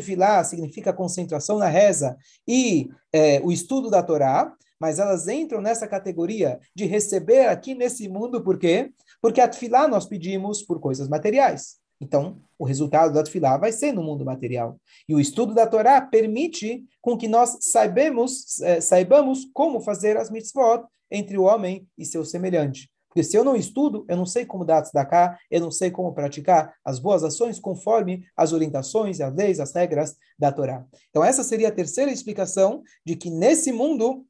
significa 0.44 0.92
concentração 0.92 1.58
na 1.58 1.68
reza, 1.68 2.16
e 2.48 2.88
é, 3.12 3.40
o 3.44 3.52
estudo 3.52 3.90
da 3.90 4.02
Torá 4.02 4.56
mas 4.80 4.98
elas 4.98 5.28
entram 5.28 5.60
nessa 5.60 5.86
categoria 5.86 6.58
de 6.74 6.86
receber 6.86 7.46
aqui 7.46 7.74
nesse 7.74 8.08
mundo, 8.08 8.42
por 8.42 8.58
quê? 8.58 8.90
Porque 9.20 9.40
a 9.40 9.88
nós 9.88 10.06
pedimos 10.06 10.62
por 10.62 10.80
coisas 10.80 11.08
materiais. 11.08 11.78
Então, 12.00 12.40
o 12.58 12.64
resultado 12.64 13.12
da 13.12 13.22
tefilá 13.22 13.58
vai 13.58 13.72
ser 13.72 13.92
no 13.92 14.02
mundo 14.02 14.24
material. 14.24 14.80
E 15.06 15.14
o 15.14 15.20
estudo 15.20 15.54
da 15.54 15.66
Torá 15.66 16.00
permite 16.00 16.84
com 17.00 17.16
que 17.16 17.28
nós 17.28 17.58
saibamos, 17.60 18.60
eh, 18.62 18.80
saibamos 18.80 19.46
como 19.52 19.80
fazer 19.80 20.16
as 20.16 20.30
mitzvot 20.30 20.84
entre 21.10 21.36
o 21.36 21.42
homem 21.42 21.86
e 21.98 22.06
seu 22.06 22.24
semelhante. 22.24 22.90
Porque 23.08 23.24
se 23.24 23.36
eu 23.36 23.42
não 23.42 23.56
estudo, 23.56 24.06
eu 24.08 24.16
não 24.16 24.24
sei 24.24 24.46
como 24.46 24.64
dar 24.64 24.84
cá, 25.04 25.36
eu 25.50 25.60
não 25.60 25.70
sei 25.70 25.90
como 25.90 26.14
praticar 26.14 26.72
as 26.84 27.00
boas 27.00 27.24
ações 27.24 27.58
conforme 27.58 28.24
as 28.36 28.52
orientações, 28.52 29.20
as 29.20 29.34
leis, 29.34 29.58
as 29.58 29.74
regras 29.74 30.16
da 30.38 30.52
Torá. 30.52 30.86
Então, 31.10 31.24
essa 31.24 31.42
seria 31.42 31.68
a 31.68 31.72
terceira 31.72 32.10
explicação 32.10 32.82
de 33.04 33.16
que 33.16 33.28
nesse 33.28 33.72
mundo 33.72 34.24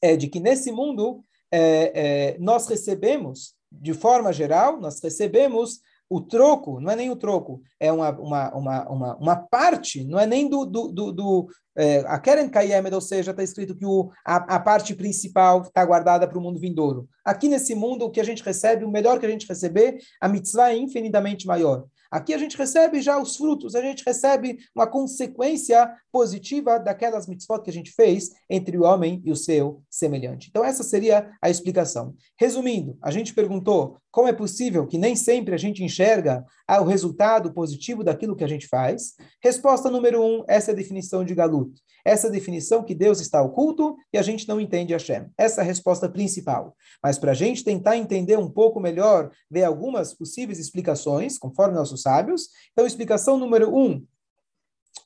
é 0.00 0.14
de 0.14 0.28
que 0.28 0.38
nesse 0.38 0.70
mundo 0.70 1.24
é, 1.50 2.34
é, 2.34 2.38
nós 2.38 2.68
recebemos, 2.68 3.55
de 3.70 3.94
forma 3.94 4.32
geral, 4.32 4.80
nós 4.80 5.00
recebemos 5.02 5.80
o 6.08 6.20
troco, 6.20 6.80
não 6.80 6.90
é 6.90 6.96
nem 6.96 7.10
o 7.10 7.16
troco, 7.16 7.60
é 7.80 7.90
uma, 7.90 8.10
uma, 8.10 8.54
uma, 8.54 8.88
uma, 8.88 9.16
uma 9.16 9.36
parte, 9.36 10.04
não 10.04 10.18
é 10.18 10.26
nem 10.26 10.48
do, 10.48 10.64
do, 10.64 10.88
do, 10.88 11.12
do 11.12 11.48
é, 11.76 11.98
a 12.06 12.18
Keren 12.18 12.48
Kayemed, 12.48 12.94
ou 12.94 13.00
seja, 13.00 13.32
está 13.32 13.42
escrito 13.42 13.76
que 13.76 13.84
o, 13.84 14.10
a, 14.24 14.56
a 14.56 14.60
parte 14.60 14.94
principal 14.94 15.62
está 15.62 15.84
guardada 15.84 16.26
para 16.26 16.38
o 16.38 16.40
mundo 16.40 16.60
vindouro. 16.60 17.08
Aqui 17.24 17.48
nesse 17.48 17.74
mundo, 17.74 18.04
o 18.04 18.10
que 18.10 18.20
a 18.20 18.24
gente 18.24 18.42
recebe, 18.42 18.84
o 18.84 18.90
melhor 18.90 19.18
que 19.18 19.26
a 19.26 19.28
gente 19.28 19.46
receber, 19.48 19.98
a 20.20 20.28
mitzvah 20.28 20.70
é 20.70 20.76
infinitamente 20.76 21.46
maior. 21.46 21.84
Aqui 22.10 22.32
a 22.34 22.38
gente 22.38 22.56
recebe 22.56 23.00
já 23.00 23.20
os 23.20 23.36
frutos, 23.36 23.74
a 23.74 23.82
gente 23.82 24.04
recebe 24.04 24.58
uma 24.74 24.86
consequência 24.86 25.92
positiva 26.12 26.78
daquelas 26.78 27.26
mitzvot 27.26 27.62
que 27.62 27.70
a 27.70 27.72
gente 27.72 27.92
fez 27.92 28.30
entre 28.48 28.76
o 28.78 28.84
homem 28.84 29.22
e 29.24 29.30
o 29.30 29.36
seu 29.36 29.82
semelhante. 29.90 30.48
Então, 30.48 30.64
essa 30.64 30.82
seria 30.82 31.30
a 31.42 31.50
explicação. 31.50 32.14
Resumindo, 32.38 32.96
a 33.02 33.10
gente 33.10 33.34
perguntou 33.34 33.98
como 34.16 34.28
é 34.28 34.32
possível 34.32 34.86
que 34.86 34.96
nem 34.96 35.14
sempre 35.14 35.54
a 35.54 35.58
gente 35.58 35.84
enxerga 35.84 36.42
o 36.80 36.84
resultado 36.84 37.52
positivo 37.52 38.02
daquilo 38.02 38.34
que 38.34 38.42
a 38.42 38.48
gente 38.48 38.66
faz. 38.66 39.14
Resposta 39.42 39.90
número 39.90 40.24
um, 40.24 40.42
essa 40.48 40.70
é 40.70 40.72
a 40.72 40.74
definição 40.74 41.22
de 41.22 41.34
Galut. 41.34 41.78
Essa 42.02 42.30
definição 42.30 42.82
que 42.82 42.94
Deus 42.94 43.20
está 43.20 43.42
oculto 43.42 43.94
e 44.10 44.16
a 44.16 44.22
gente 44.22 44.48
não 44.48 44.58
entende 44.58 44.94
Hashem. 44.94 45.26
Essa 45.36 45.60
é 45.60 45.64
a 45.64 45.66
resposta 45.66 46.08
principal. 46.08 46.74
Mas 47.02 47.18
para 47.18 47.32
a 47.32 47.34
gente 47.34 47.62
tentar 47.62 47.98
entender 47.98 48.38
um 48.38 48.48
pouco 48.48 48.80
melhor, 48.80 49.30
ver 49.50 49.64
algumas 49.64 50.14
possíveis 50.14 50.58
explicações, 50.58 51.36
conforme 51.38 51.74
nossos 51.74 52.00
sábios. 52.00 52.48
Então, 52.72 52.86
explicação 52.86 53.36
número 53.36 53.76
um, 53.76 54.02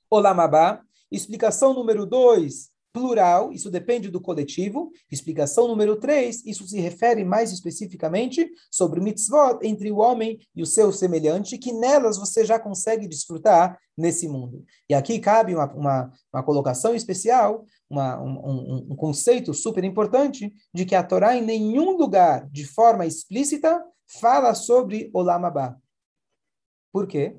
Olamabá. 0.08 0.82
Explicação 1.10 1.74
número 1.74 2.06
dois, 2.06 2.70
plural, 2.92 3.52
isso 3.52 3.70
depende 3.70 4.10
do 4.10 4.20
coletivo. 4.20 4.90
Explicação 5.10 5.68
número 5.68 5.96
3, 5.96 6.44
isso 6.46 6.66
se 6.66 6.80
refere 6.80 7.24
mais 7.24 7.52
especificamente 7.52 8.50
sobre 8.70 9.00
mitzvot 9.00 9.58
entre 9.62 9.90
o 9.90 9.98
homem 9.98 10.38
e 10.54 10.62
o 10.62 10.66
seu 10.66 10.92
semelhante, 10.92 11.58
que 11.58 11.72
nelas 11.72 12.18
você 12.18 12.44
já 12.44 12.58
consegue 12.58 13.06
desfrutar 13.06 13.78
nesse 13.96 14.28
mundo. 14.28 14.64
E 14.88 14.94
aqui 14.94 15.18
cabe 15.18 15.54
uma, 15.54 15.72
uma, 15.72 16.12
uma 16.32 16.42
colocação 16.42 16.94
especial, 16.94 17.64
uma, 17.88 18.20
um, 18.20 18.88
um, 18.90 18.96
conceito 18.96 19.52
super 19.52 19.84
importante, 19.84 20.52
de 20.72 20.84
que 20.84 20.94
a 20.94 21.02
Torá 21.02 21.36
em 21.36 21.42
nenhum 21.42 21.96
lugar, 21.96 22.48
de 22.50 22.64
forma 22.64 23.06
explícita, 23.06 23.82
fala 24.20 24.54
sobre 24.54 25.10
Olam 25.12 25.44
Abba. 25.44 25.80
Por 26.92 27.06
quê? 27.06 27.36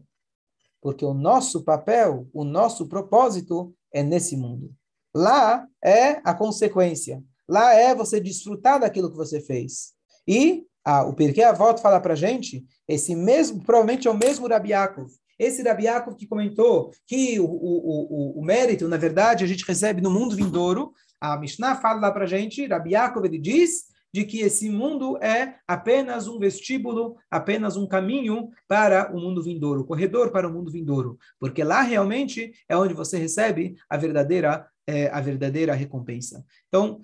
Porque 0.82 1.06
o 1.06 1.14
nosso 1.14 1.64
papel, 1.64 2.28
o 2.34 2.44
nosso 2.44 2.88
propósito 2.88 3.76
é 3.94 4.02
nesse 4.02 4.38
mundo. 4.38 4.74
Lá 5.14 5.68
é 5.84 6.22
a 6.24 6.34
consequência. 6.34 7.24
Lá 7.48 7.74
é 7.74 7.94
você 7.94 8.20
desfrutar 8.20 8.80
daquilo 8.80 9.12
que 9.12 9.18
você 9.18 9.42
fez. 9.42 9.94
E 10.28 10.64
ah, 10.84 11.04
o 11.04 11.14
Pirkei 11.14 11.44
Avot 11.44 11.82
fala 11.82 12.00
para 12.00 12.16
gente, 12.16 12.66
esse 12.88 13.16
mesmo, 13.16 13.64
provavelmente 13.64 14.08
é 14.08 14.12
o 14.12 14.18
mesmo 14.18 14.48
Rabiakov, 14.48 15.10
esse 15.38 15.62
Rabiakov 15.62 16.16
que 16.16 16.28
comentou 16.28 16.92
que 17.06 17.40
o, 17.40 17.46
o, 17.46 18.36
o, 18.36 18.40
o, 18.40 18.44
mérito, 18.44 18.88
na 18.88 18.98
verdade, 18.98 19.44
a 19.44 19.48
gente 19.48 19.66
recebe 19.66 20.02
no 20.02 20.10
mundo 20.10 20.36
vindouro, 20.36 20.94
a 21.20 21.38
Mishnah 21.38 21.76
fala 21.76 22.00
lá 22.00 22.12
para 22.12 22.26
gente, 22.26 22.66
Rabiakov, 22.66 23.26
ele 23.26 23.38
diz 23.38 23.92
de 24.14 24.26
que 24.26 24.42
esse 24.42 24.70
mundo 24.70 25.18
é 25.24 25.56
apenas 25.68 26.28
um 26.28 26.38
vestíbulo, 26.38 27.16
apenas 27.30 27.78
um 27.78 27.88
caminho 27.88 28.50
para 28.68 29.12
o 29.16 29.20
mundo 29.20 29.42
vindouro, 29.42 29.86
corredor 29.86 30.32
para 30.32 30.48
o 30.48 30.54
mundo 30.54 30.72
vindouro, 30.72 31.18
porque 31.40 31.64
lá 31.64 31.82
realmente 31.82 32.52
é 32.68 32.76
onde 32.76 32.94
você 32.94 33.18
recebe 33.18 33.76
a 33.90 33.98
verdadeira 33.98 34.68
é, 34.88 35.08
a 35.10 35.22
verdadeira 35.22 35.74
recompensa. 35.74 36.44
Então, 36.68 37.00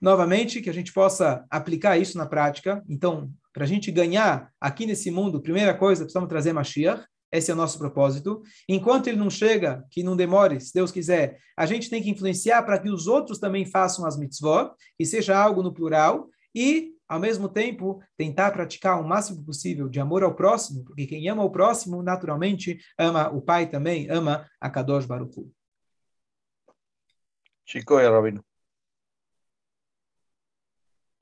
novamente, 0.00 0.60
que 0.60 0.70
a 0.70 0.74
gente 0.74 0.92
possa 0.92 1.44
aplicar 1.50 1.98
isso 1.98 2.18
na 2.18 2.26
prática. 2.26 2.82
Então, 2.88 3.30
para 3.52 3.64
a 3.64 3.66
gente 3.66 3.90
ganhar 3.90 4.50
aqui 4.60 4.84
nesse 4.84 5.10
mundo, 5.10 5.40
primeira 5.40 5.74
coisa, 5.74 6.02
precisamos 6.02 6.28
trazer 6.28 6.52
Mashiach. 6.52 7.04
Esse 7.32 7.50
é 7.50 7.54
o 7.54 7.56
nosso 7.56 7.78
propósito. 7.78 8.42
Enquanto 8.68 9.08
ele 9.08 9.16
não 9.16 9.28
chega, 9.28 9.84
que 9.90 10.04
não 10.04 10.16
demore, 10.16 10.60
se 10.60 10.72
Deus 10.72 10.92
quiser, 10.92 11.36
a 11.56 11.66
gente 11.66 11.90
tem 11.90 12.00
que 12.00 12.10
influenciar 12.10 12.62
para 12.62 12.78
que 12.78 12.88
os 12.88 13.08
outros 13.08 13.40
também 13.40 13.66
façam 13.66 14.06
as 14.06 14.16
mitzvot, 14.16 14.70
e 14.98 15.04
seja 15.04 15.36
algo 15.36 15.60
no 15.60 15.74
plural, 15.74 16.28
e, 16.54 16.92
ao 17.08 17.18
mesmo 17.18 17.48
tempo, 17.48 18.00
tentar 18.16 18.52
praticar 18.52 19.00
o 19.00 19.08
máximo 19.08 19.44
possível 19.44 19.88
de 19.88 19.98
amor 19.98 20.22
ao 20.22 20.34
próximo, 20.34 20.84
porque 20.84 21.06
quem 21.06 21.28
ama 21.28 21.42
o 21.42 21.50
próximo, 21.50 22.04
naturalmente, 22.04 22.78
ama 22.96 23.28
o 23.30 23.42
Pai 23.42 23.68
também, 23.68 24.08
ama 24.08 24.46
a 24.60 24.70
Kadosh 24.70 25.06
Baruch. 25.06 25.44
Chico 27.64 28.00
y 28.00 28.06
Rabino. 28.08 28.44